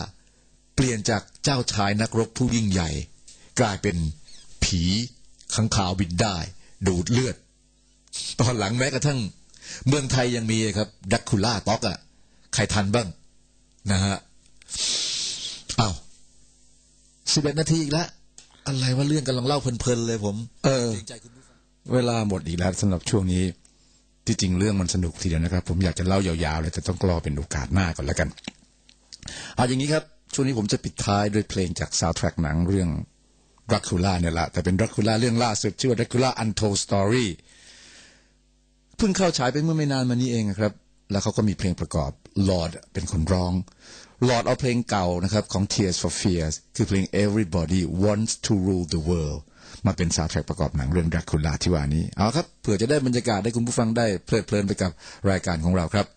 [0.76, 2.90] เปลี่ยนจากเจ้าชายนักรบผู้ยิ่งใหญ่
[3.60, 3.98] กลายเป็น
[4.64, 4.82] ผี
[5.56, 6.38] ขังขาวบินได้
[6.88, 7.36] ดูดเลือด
[8.42, 9.20] ตอนหลังแม้กระทั่ง
[9.88, 11.98] เมืองไทยยังมีครับดราคูล่าต็อกอะ
[12.54, 13.08] ใครทันบ้าง
[13.92, 14.16] นะฮะ
[15.80, 15.94] อ้าว
[17.34, 18.08] สิบเอ็ดนาทีอีกแล้ว
[18.68, 20.88] อะไรว่าเรื่องกำลังเล่าเพลินๆเลยผม เออ
[21.94, 23.44] เวลาหมดอีกแล้วสำหรับช่วงนี้
[24.26, 28.30] ที่จริงเรื่องมันสนุกทีเดียวนะครับ ผมอยากจะเล่ายาวๆเลยแต่ต้องรอเป็นโอกาสหน้าก่อนแล้วกัน
[29.56, 32.90] เอาอย่างนี้ครับ ช่วงนี้ผมจะปิดท้ายด้วยเพลงจากซาวด์แทร็กหนังเรื่อง
[33.70, 40.74] Dracula เนี่ยแหละแต่เป็น Dracula เรื่องล่าสุดชื่อว่า Dracula Untold Story เพิ่งเข้าฉายไปเมื่อไม่นานมานี้เองครับ
[41.12, 42.12] แล้วเขาก็มีเพลงประกอบ
[42.50, 43.54] Lord เป็นคนร้อง
[44.30, 49.40] Lord เอาเพลงเก่านะครับของ Tears for Fears คือเพลง Everybody Wants to Rule the World
[49.86, 54.92] มาเป็นซาวด์แทร็กประกอบหนังเรื่อง Dracula ที่ว่านี้ เอาครับเผื่อจะได้บรรยากาศให้คุณผู้ฟังได้เพลิดเพลินไปกับ
[55.30, 56.08] รายการของเราครับ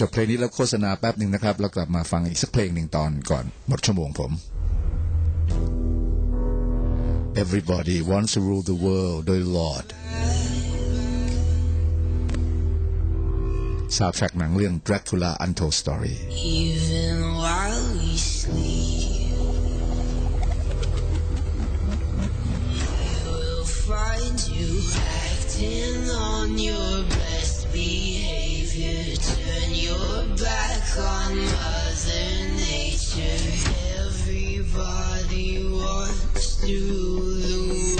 [0.00, 4.32] จบเพลงนี้แล้วโฆษณาแป๊บหนึ่งนะครับ แล้วกลับมาฟังอีกสักเพลงหนึ่งตอนก่อนหมดชั่วโมงผม
[7.44, 9.86] Everybody wants to rule the world โดย Lord
[13.96, 16.14] ซาวด์แทร็กหนังเรื่อง Dracula Untold Story
[16.58, 19.32] Even while we sleep,
[22.80, 24.70] you will find you
[25.28, 26.00] acting
[26.32, 28.05] on your best behavior.
[29.96, 33.22] Back on Mother Nature.
[33.98, 37.95] Everybody wants to rule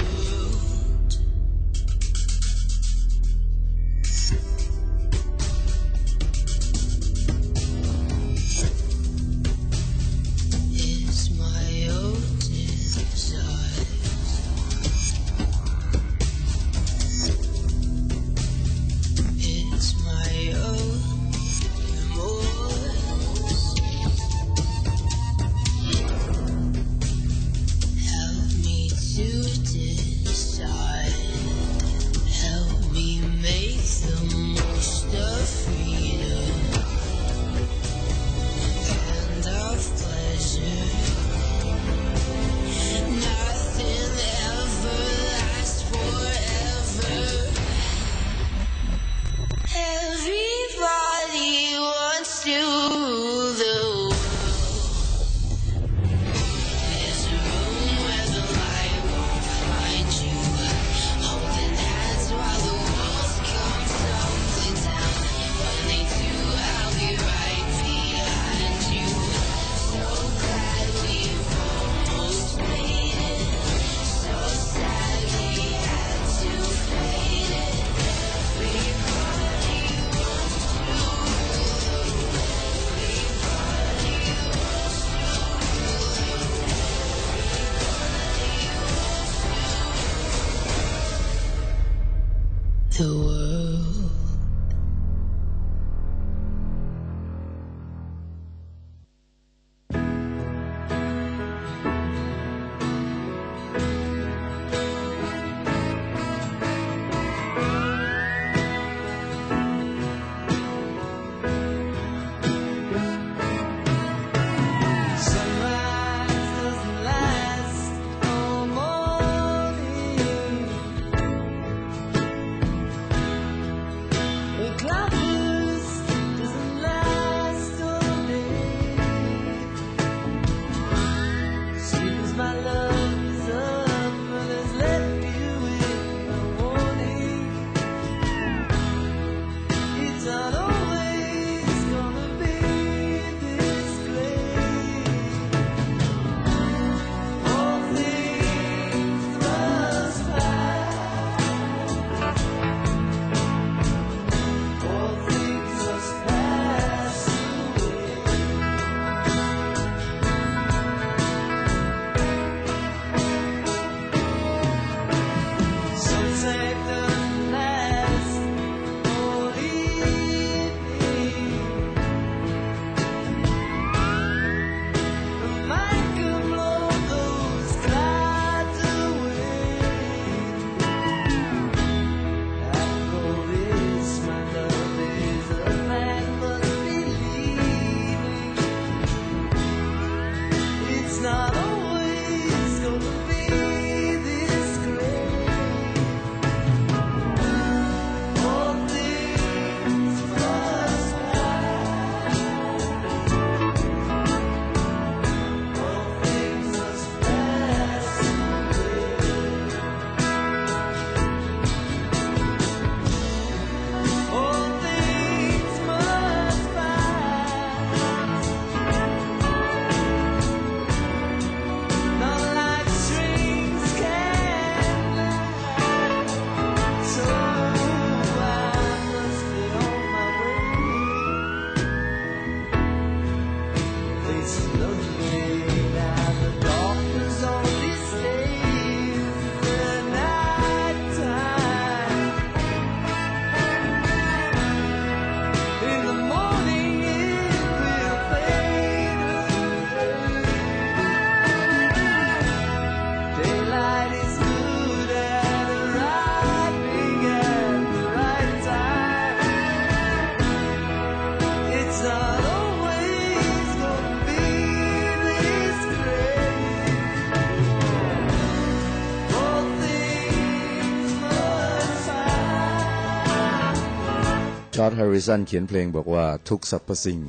[275.01, 277.19] ฮร์ริสันเขียนเพลงบอกว่าทุกสรรพสิ่ง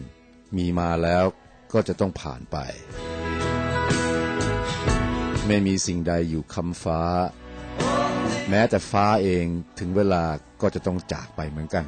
[0.56, 1.24] มีมาแล้ว
[1.72, 2.56] ก็จะต้องผ่านไป
[5.46, 7.00] ไม่มีสิ่งใดอยู่คำฟ้า
[8.50, 9.46] แม้แต่ฟ้าเอง
[9.78, 10.24] ถึงเวลา
[10.62, 11.84] ก็จะต้องจากไปเหมือนกัน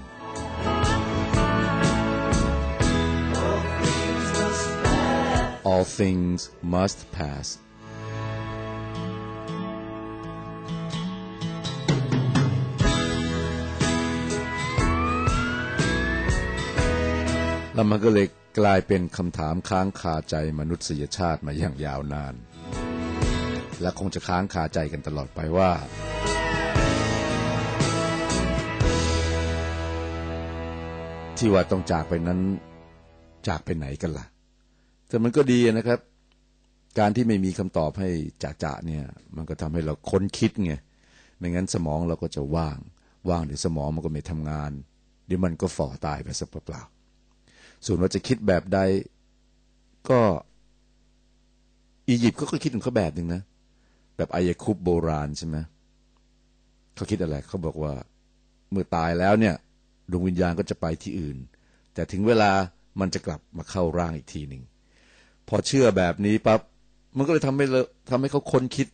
[5.71, 6.41] All things
[6.75, 7.47] must pass
[17.81, 18.27] แล้วมันก็เลย
[18.61, 22.35] กลายเป็นคำถามค้างคาใจมนุษยชาติมาอย่างยาวนาน
[23.81, 25.71] และคงจะค้างคาใจกันตลอดไปว่า
[31.39, 32.41] ที่ว่าต้องจากไปนั้น
[33.49, 34.27] จากไปไหนกันล่ะ
[35.09, 36.01] แต่มันก็ดีนะครับ
[36.99, 38.09] การที่ไม่มีคำตอบให้
[38.43, 39.05] จ่าๆเนี่ย
[39.37, 40.73] มันก็ทำให้เราค้นคิดไง
[41.39, 42.79] ไม่งั้นสมองเราก็จะว่าง
[43.31, 44.73] ว่างเดี๋ยวสมองมันก็ไม่ทำงาน
[45.27, 47.00] เดี๋ยวมันก็ฝ่อตายไปซะเปล่าๆ
[47.87, 48.79] ส่วนว่าจะคิดแบบใด
[50.09, 50.21] ก็
[52.09, 53.43] อียิปต์เขาก็คิดของเขาแบบหนึ่งนะ
[54.17, 55.57] แบบอายาคุปโบราณใช่ไหม
[56.95, 57.93] เขาคิดอะไรเขาบอกว่า
[58.71, 59.55] เมื่อตายแล้วเนี่ย
[60.11, 61.39] ดวงวิญญาณก็จะไปที่อื่น
[61.95, 62.51] แต่ถึงเวลา
[63.01, 64.63] มันจะกลับมาเข้าร่างอีกทีหนึ่ง
[65.49, 66.61] พอเชื่อแบบนี้ปั๊บ
[67.17, 67.65] มันก็เลยทำให้
[68.11, 68.89] ทำให้เขาค้นคิด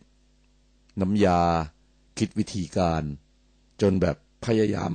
[1.01, 1.41] น้ำยา
[2.19, 3.03] คิดวิธีการ
[3.81, 4.15] จนแบบ
[4.45, 4.91] พยายาม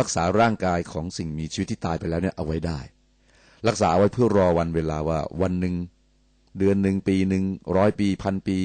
[0.00, 2.80] รักษาร่างกายของสิ่งมีชีวิตที่ตายไปแล้วเนี่ยเอาไว้ได้
[3.68, 5.74] รักษาไว้เพื่อรอวันเวลาว่าวันหนึ่ง
[6.58, 7.44] เดือนหนึ่งปีหนึ่ง
[7.76, 8.58] ร้อยปีพันปี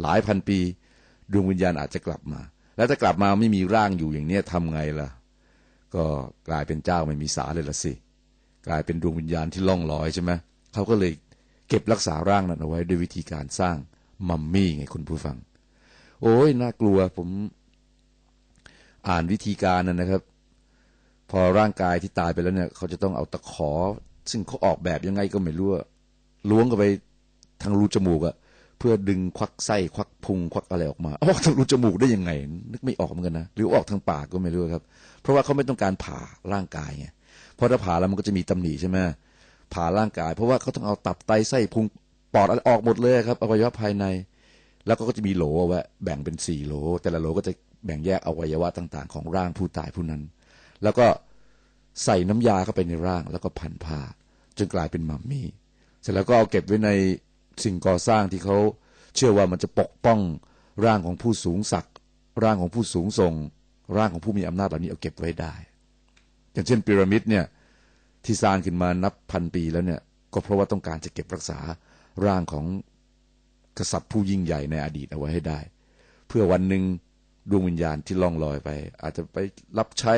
[0.00, 0.58] หลายพันปี
[1.32, 2.40] ดวงวิญญาณอาจจะกลับมา
[2.76, 5.08] แล้วถ้ากลับมาไม่มีร่างอยู่อย่างเนี้ยทำไงล่ะ
[5.94, 6.04] ก็
[6.48, 7.92] กลายเป็นเจ้าไม่มีสาเลยละสิ
[8.68, 10.32] กลายเป็นดวงวิญญาณที่ล่องลอยใช่ไหม
[10.74, 11.12] เขาก็เลย
[11.68, 13.76] เก็บรักษาร่างนั้นเอาไว้ด้วยวิธีการสร้าง
[14.28, 15.36] มัมมี่ไงคุณผู้ฟัง
[16.22, 17.28] โอ้ยน่ากลัวผม
[19.08, 20.22] อ่านวิธีการนะนะครับ
[21.30, 23.70] พอร่างกายที่ตายไปแล้วเนี่ย เขาจะต้องเอาตะขอ
[24.30, 25.68] ซึ่งเขาออกแบบยังไงก็ไม่รู้
[26.50, 26.84] ล้วงเข้าไป
[27.62, 28.34] ทางรูจมูกอะ
[28.78, 32.30] เพื่อดึงควักไส้ควักพุงควักอะไรออกมาออกทางรูจมูกได้ยังไง
[32.72, 34.82] นึกไม่ออกเหมือนกันนะหรือออกทางปากก็ไม่รู้ครับ
[35.20, 36.20] เพราะว่าเขาไม่ต้องการผ่า
[36.52, 37.06] ร่างกายไง
[37.54, 38.98] เพราะถ้าผ่าแล้วมันก็จะมีตำหนิใช่ไหม
[39.74, 41.84] ผ่าร่างกาย เพราะว่าเขาต้องเอาตับไตไส้พุง
[42.34, 44.04] ปอดอะไรออกหมดเลยครับอวัยวะภายใน
[44.86, 47.52] แล้วก็จะมีโหลเอาไว้แบ่งเป็นสี่โหล แต่ละโหลก็จะ
[47.86, 50.22] แบ่งแยกอวัยวะต่าง ๆ ของร่างผู้ตายผู้นั้น
[50.82, 51.06] แล้วก็
[52.04, 54.00] ใส่น้ำยาเข้าไปในร่าง แล้วก็พันผ้า
[54.58, 55.46] จนกลายเป็นมัมมี่
[56.00, 56.90] เสร็จแล้วก็เอาเก็บไว้ใน
[57.64, 58.56] สิ่งก่อสร้างที่เขา
[59.14, 60.20] เชื่อว่ามันจะปกป้อง
[60.84, 61.94] ร่างของผู้สูงศักดิ์
[62.44, 63.34] ร่างของผู้สูงส่ง
[63.96, 65.54] ร่างของผู้มีอำนาจเหล่านี้เอาเก็บไว้ได้
[66.52, 67.44] อย่างเช่นพีระมิดเนี่ย
[68.24, 70.00] ที่สร้างขึ้นมานับพันปีแล้วเนี่ย
[70.32, 71.58] ก็เพราะว่าต้องการจะเก็บรักษา
[72.26, 72.66] ร่างของ
[73.78, 75.60] กษัตริย์ผู้ยิ่งใหญ่ในอดีตเอาไว้ให้ได้
[76.28, 76.82] เพื่อวันหนึ่ง
[77.50, 78.68] ดวงวิญญาณที่ล่องลอยไป
[79.02, 79.38] อาจจะไป
[79.78, 80.14] รับใช้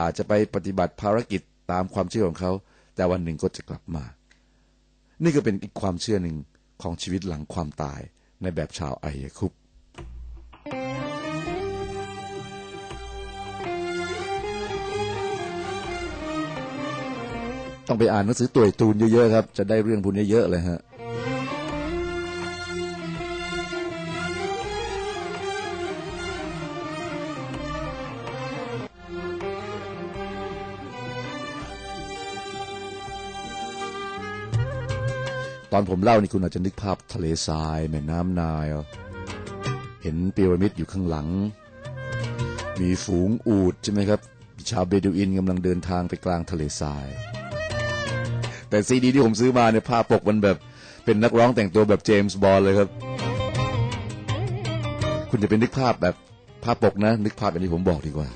[0.00, 2.52] อาจจะไปปฏิบัติภารกิจตามความเชื่อของเขา
[2.94, 4.04] แต่วันหนึ่งก็จะกลับมา
[5.22, 6.36] นี่ก็เป็นอีกความเชื่อหนึ่ง
[6.82, 8.00] ของชีวิตหลังความตาย
[8.42, 9.52] ในแบบชาวไอเยคุป
[17.88, 20.80] ต้องไปอ่านหนังสือตัวตูนเยอะๆครับ จะได้เรื่องพวกนี้เยอะเลยฮะ
[35.72, 38.66] ตอนผมเล่านี่คุณอาจจะนึกภาพทะเลทราย แม่น้ำนาย
[40.02, 41.28] เห็นพีระมิดอยู่ข้างหลัง
[42.80, 44.20] มีฝูงอูดใช่ไหมครับ
[44.70, 47.06] ชาวเบดูอินกำลังเดินทางไปกลางทะเลทราย
[48.68, 50.56] แต่ซีดีที่ผมซื้อมาเนี่ยภาพปกมันแบบ
[51.04, 52.88] เป็นนักร้องแต่งตัวแบบเจมส์บอลเลยครับ
[55.30, 56.14] คุณจะเป็นนึกภาพแบบ
[56.64, 58.28] ภาพปกนะ นึกภาพอย่างที่ผมบอกดีกว่า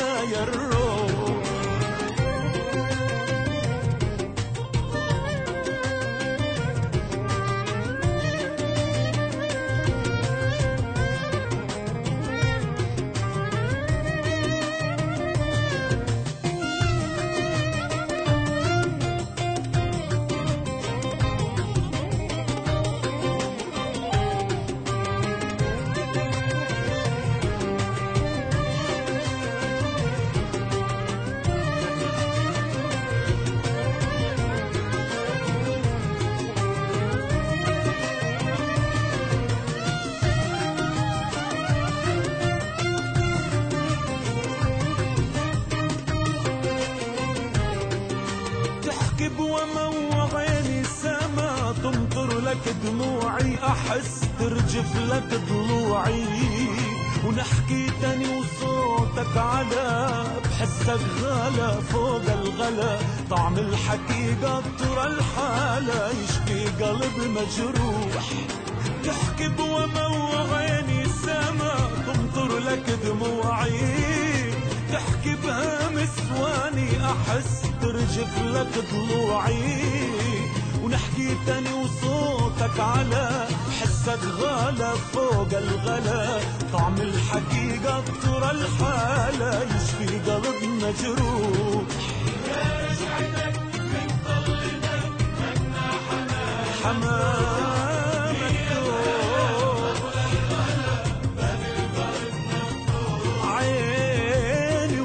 [0.00, 0.99] حنايا الروح
[67.41, 68.25] مجروح
[69.05, 71.73] تحكي بوموع عيني السما
[72.07, 74.51] تمطر لك دموعي.
[74.91, 80.09] تحكي بهمس واني أحس ترجف لك ضلوعي
[80.83, 83.47] ونحكي تاني وصوتك على
[83.81, 86.39] حسك غلا فوق الغلا.
[86.73, 92.10] طعم الحكي قطر الحالة يشفي قلب مجروح
[96.91, 98.61] حمامك
[103.43, 104.99] عيني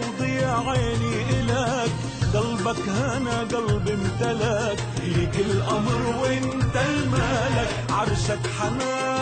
[0.68, 1.90] عيني إلك
[2.34, 9.15] قلبك هنا قلبي امتلك ليك الأمر وانت الملك عرشك حنان.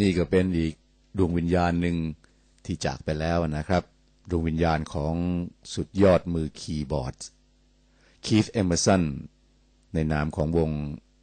[0.00, 0.74] นี่ก็เป็นอีก
[1.18, 1.96] ดวงวิญญาณหนึ่ง
[2.64, 3.82] ที่จากไปแล้วนะครับ
[4.30, 5.14] ดวงวิญญาณของ
[5.74, 7.14] สุดยอดมือคีย์บอร์ด
[8.26, 9.02] คีฟเอม r ร์สัน
[9.94, 10.70] ในนามของวง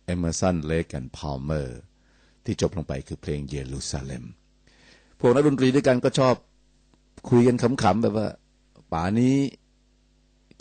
[0.05, 1.79] เอม r ร์สันเลกแอนพาลเมอร์
[2.45, 4.23] ที่จบลงไปคือเพลงเยรูซาเล็ม
[5.19, 6.35] พวกนักดนตรีด้วยกันก็ชอบ
[7.29, 8.27] คุยกันขำๆแบบว่า
[8.91, 9.35] ป่านนี้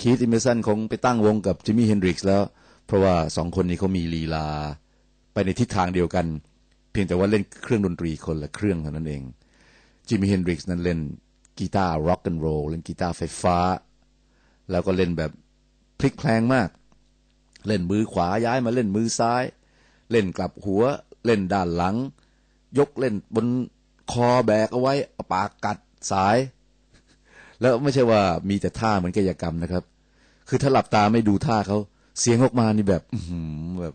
[0.00, 2.42] คีธเอเมอร์สันคงไปตั้งวงกับจิมมี่เฮนดริกส์แล้ว
[2.86, 4.46] เพราะว่าสองคนนี้เขามีลีลา
[5.32, 6.26] ไปในทิศทางเดียวกัน
[6.94, 9.22] เพียงแต่ว่าเล่นเครื่องดนตรีคนละเครื่องเท่านั้นเอง
[10.08, 10.98] จิมมี่เฮนดริกส์นั้นเล่น
[11.58, 13.58] กีตาร์ร็อกแอนด์โรลเล่นกีตาร์ไฟฟ้า
[14.70, 15.30] แล้วก็เล่นแบบ
[15.98, 16.68] พลิกแพลงมาก
[17.66, 19.42] เล่นมือขวาย้ายมาเล่นมือซ้าย
[20.10, 20.82] เล่นกลับหัว
[21.24, 21.96] เล่นด้านหลัง
[22.78, 23.46] ยกเล่นบน
[24.12, 25.78] คอแบกเอาไว้เอาปากกัด
[26.12, 26.36] สาย
[27.60, 29.84] แล้วไม่ใช่ว่ามีแต่ท่าเหมือนกายกรรมนะครับ
[30.48, 31.78] คือถ้าหลับตาไม่ดูท่าเขา
[32.20, 33.02] เสียงออกมานี่แบบ
[33.80, 33.94] แบบ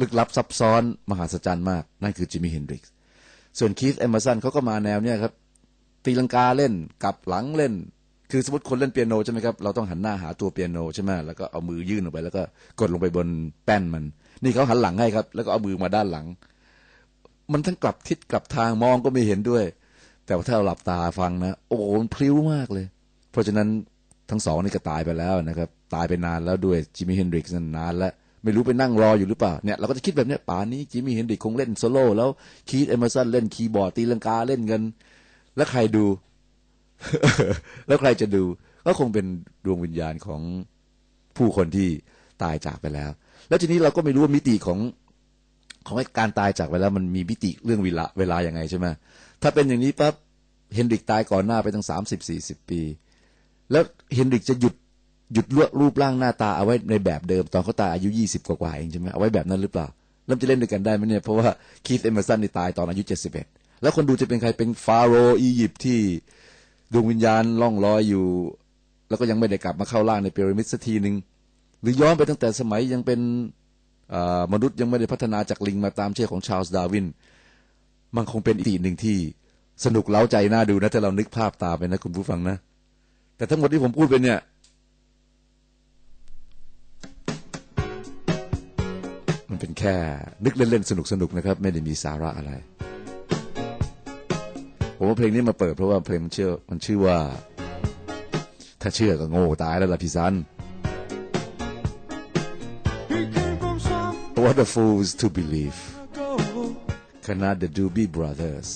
[0.00, 2.92] ลึกลับซับซ้อนมหาศาลมาก นั่นคือจิมมี่เฮนดริกส์
[3.58, 5.32] ส่วนคีธเอมเมอร์สันเขาก็มาแนวเนี้ยครับ
[6.04, 6.72] ตีลังกาเล่น
[7.04, 7.74] กลับหลังเล่น
[8.30, 12.42] คือสมมติคนเล่นเปียโนใช่ไหมครับ เราต้องหันหน้าหาตัวเปียโนใช่ไหมแล้วก็เอามือยื่นออกไป แล้วก็
[12.80, 13.28] กดลงไปบน
[13.64, 14.04] แป้นมัน
[14.42, 16.26] นี่เขาหันหลังให้ครับ แล้วก็เอามือมาด้านหลัง
[17.52, 19.64] มันทั้งกลับทิศกลับทางมองก็ไม่เห็นด้วย
[20.26, 22.86] แต่ว่าถ้าเราหลับตาฟังนะ โอ้โหมันพลิ้วมากเลย
[23.30, 23.68] เพราะฉะนั้น
[24.30, 28.12] ทั้งสองนี่ก็ตายไปแล้วนะครับ ตายไปนานแล้วด้วยจิมมี่เฮนดริกส์นั้นนานแล้ว
[28.44, 32.28] ไม่รู้ไปนั่งรออยู่หรือเปล่าเนี่ยเราก็จะคิดแบบเนี้ยป่านนี้จิมมี่เฮนดริกส์คงเล่นโซโล่แล้ว
[32.68, 34.82] คีธเอเมอร์สันเล่นคีย์บอร์ดตีลังกาเล่นกัน
[35.56, 36.04] แล้วใครดู
[37.86, 38.42] แล้วใครจะดู
[38.86, 39.26] ก็คงเป็น
[39.64, 40.40] ดวงวิญญาณของ
[41.36, 41.88] ผู้คนที่
[42.42, 43.10] ตายจากไปแล้ว
[43.48, 44.78] แล้วทีนี้เราก็ไม่รู้ว่ามิติของ
[45.86, 48.86] ของการตายจากไปแล้ว มันมีมิติเรื่องเวลาเวลาอย่างไงใช่ไหม
[49.42, 50.14] ถ้าเป็นอย่างนี้ปั๊บ
[50.74, 52.80] เฮนดริกตายก่อนหน้าไปตั้งสามสิบสี่สิบปี
[53.70, 53.82] แล้ว
[54.14, 54.74] เฮนดริกจะหยุด
[55.34, 59.86] หยุดลวรูปร่างหน้าตาเอาไว้ในแบบเดิม ตอนเขาตายอายุยี่สิบกว่าๆเองใช่ไหมเอาไว้แบบนั้นหรือเปล่า
[60.26, 61.48] แล้วจะเล่นด้วยกันได้ไหมเนี่ยเพราะว่า
[61.86, 63.46] คีธเอเมอร์สันนี่ตายตอนอายุเจ็ดสิบเอ็ด
[63.82, 66.00] แล้วคนดูจะเป็นใครเป็นฟาโรห์อียิปต์ที่
[66.92, 68.26] ดวงวิญญาณล่องลอยอยู่
[69.08, 71.14] แล้วก็ยังไม่ได้กลับมาเข้าร่างในพีระมิดสักทีหนึ่ง
[71.80, 73.20] หรือย้อนไปตั้งแต่สมัยยังเป็น
[74.52, 77.06] มนุษย์ยังไม่ได้พัฒนาจากลิงมาตามเชื่อของชาร์ลส์ดาร์วิน
[78.16, 79.16] มันคงเป็นอีกหนึ่งที่
[79.84, 82.56] สนุกเล้าใจน่าดูนะถ้าเรานึกภาพตามไปนะคุณผู้ฟังนะ
[83.36, 84.38] แต่ทั้งหมดที่ผมพูดไปเนี่ย
[89.64, 89.96] เป็นแค่
[90.44, 92.52] นึกเล่นๆสนุกๆนะครับ ไม่ได้มีสาระอะไร
[94.96, 97.18] ผมว่าเพลงนี้มาเปิดเพราะว่าเพลงมันเชื่อมันชื่อว่า
[98.82, 100.34] ถ้าเชื่อก็โง่ตายแล้วล่ะพี่ซัน
[103.10, 106.28] He came from some What a fools to believe ago.
[107.26, 108.68] cannot the Doobie Brothers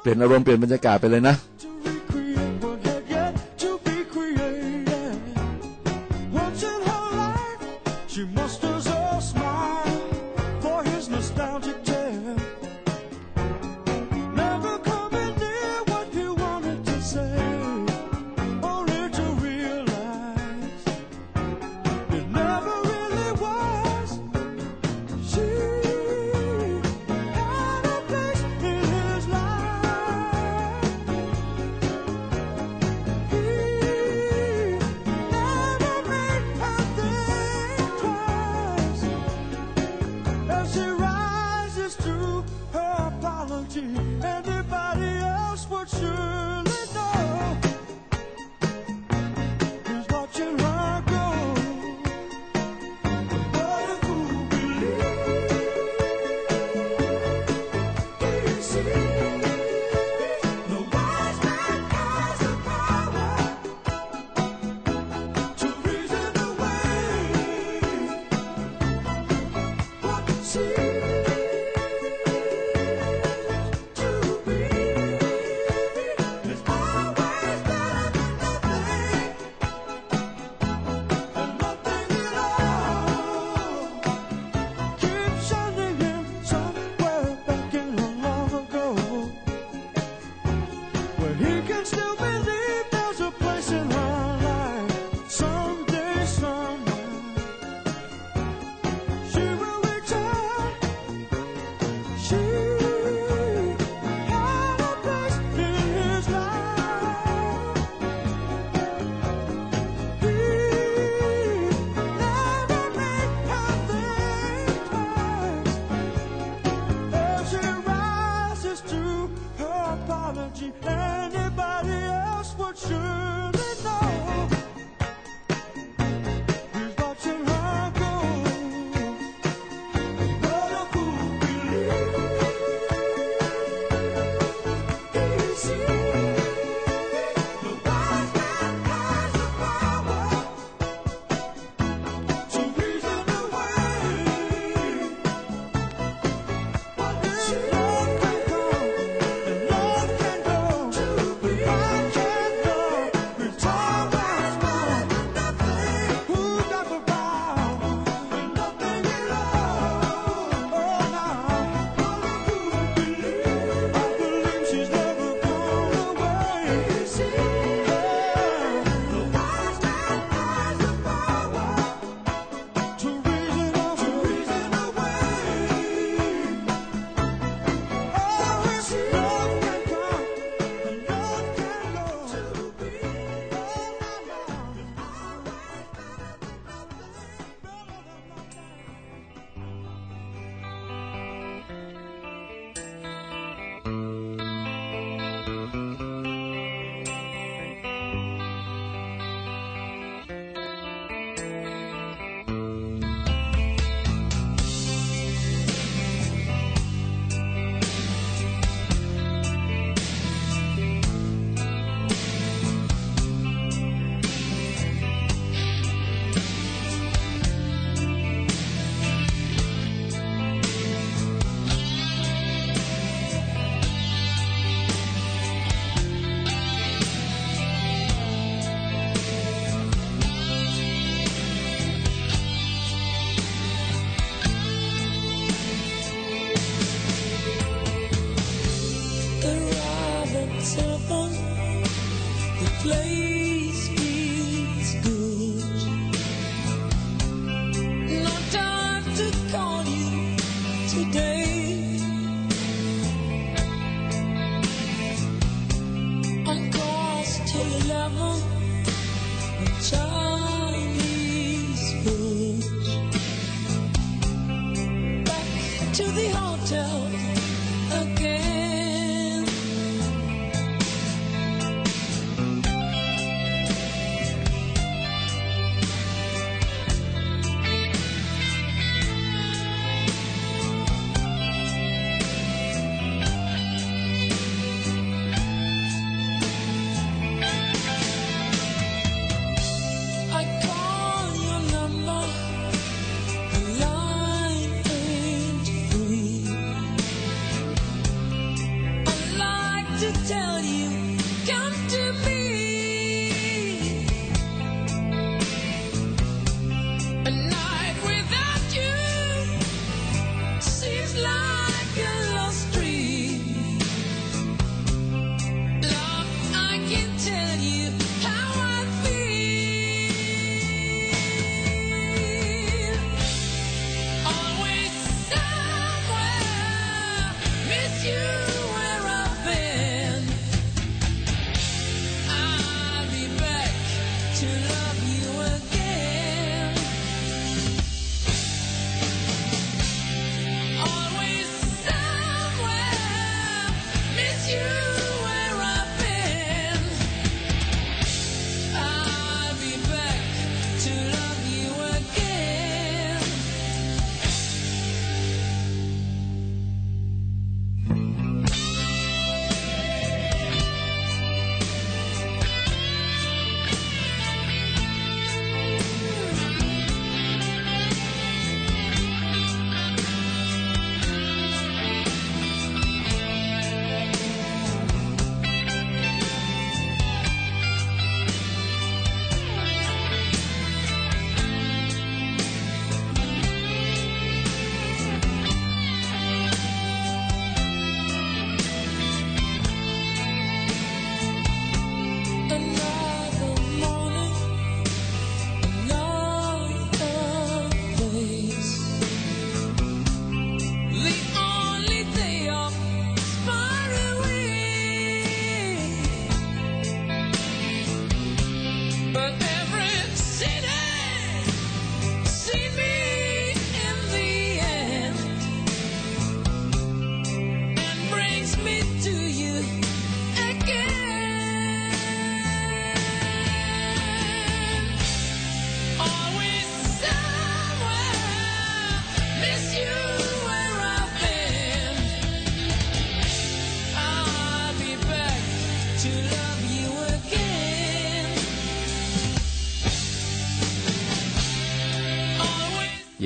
[0.00, 1.34] เปลี่ยนอารมณ์เปลี่ยนบรรยากาศไปเลยนะ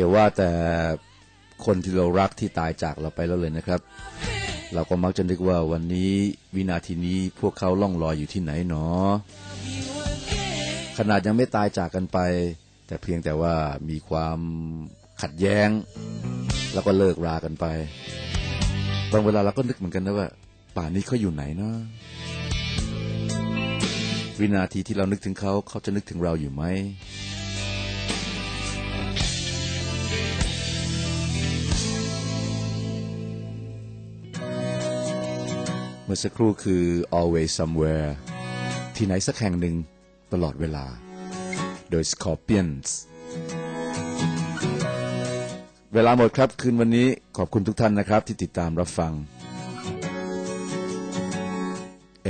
[0.02, 0.50] อย่าว่าแต่
[1.66, 3.80] คนที่เรารักที่ตายจากเราไปแล้วเลยนะครับ
[4.74, 6.12] เราก็มักจะนึกว่าวันนี้
[6.54, 8.86] วินาทีนี้พวกเขาล่องลอยอยู่ที่ไหนหนอ
[10.98, 12.18] ขนาดยังไม่ตายจากกันไป
[12.86, 13.54] แต่เพียงแต่ว่า
[13.88, 14.38] มีความ
[15.22, 15.68] ขัดแย้ง
[16.72, 17.66] แล้วก็เลิกรากันไป
[19.12, 20.28] บางเวลาเราก็นึกเหมือนกันนะว่า
[20.76, 21.74] ป่านนี้เขาอยู่ไหนเนาะ
[24.38, 26.64] วินาทีที่เรานึกถึงเขาเขาจะนึกถึงเราอยู่ไหม
[36.14, 36.84] มื่อสักครู่คือ
[37.18, 38.10] always somewhere
[38.96, 39.76] ที่ไหนสักแห่งหนึ่ง
[40.32, 40.84] ตลอดเวลา
[41.90, 42.88] โดย Scorpions
[45.94, 49.12] เวลาหมดครับคืนวันนี้ขอบคุณทุกท่านนะครับ ที่ติดตามรับฟัง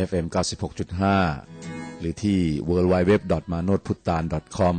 [0.09, 0.27] FM
[1.33, 4.77] 96.5 หรือที่ www.manotputan.com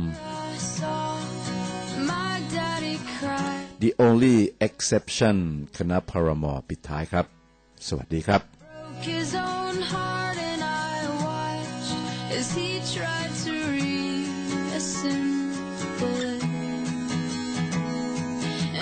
[3.82, 4.36] The only
[4.66, 5.36] exception
[5.78, 7.26] คณะพารมอปิดท้ายครับ
[7.90, 8.53] สวัสดีครับ
[9.04, 11.92] his own heart and I watched
[12.32, 14.32] as he tried to reassemble
[16.32, 16.42] it.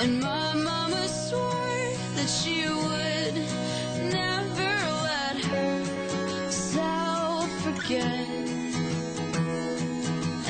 [0.00, 3.34] And my mama swore that she would
[4.12, 4.72] never
[5.10, 8.28] let herself forget.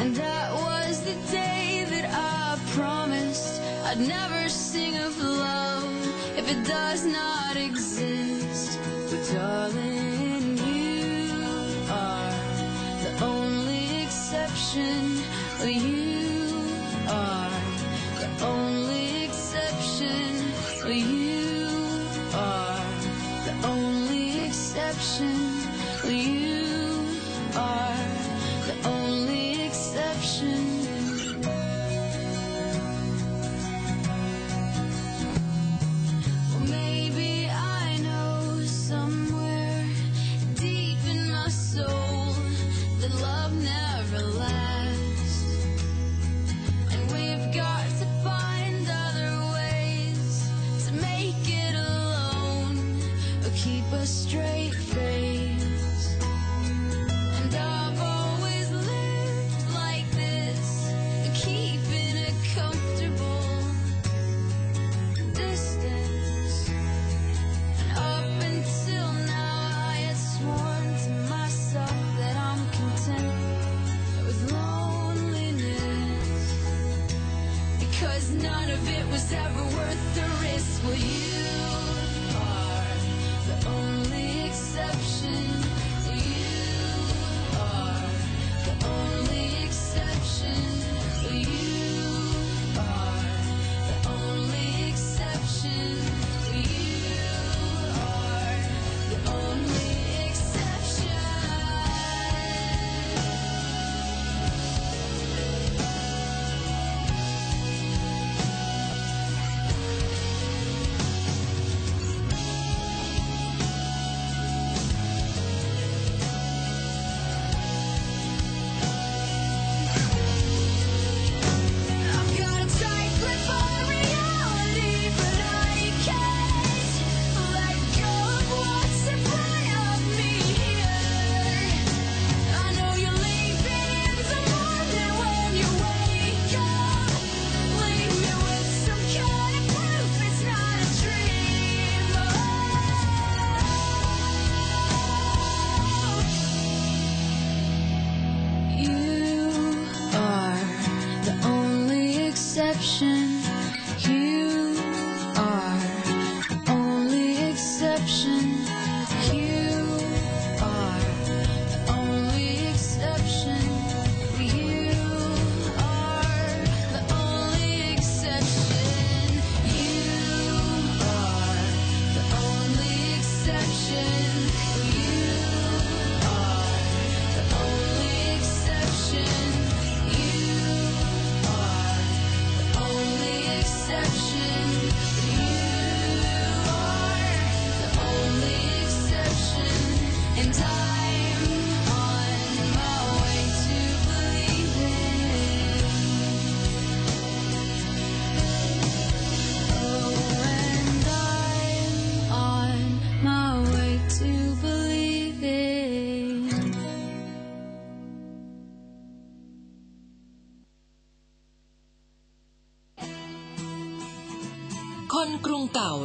[0.01, 6.63] And that was the day that I promised I'd never sing of love if it
[6.67, 8.22] does not exist.
[9.33, 11.33] Darling, you
[11.89, 12.33] are
[13.03, 15.23] the only exception.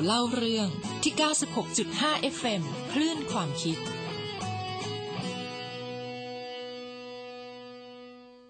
[0.08, 0.68] เล่าเรื่อง
[1.04, 1.14] ที่
[1.74, 3.78] 96.5 FM คลื่นความคิด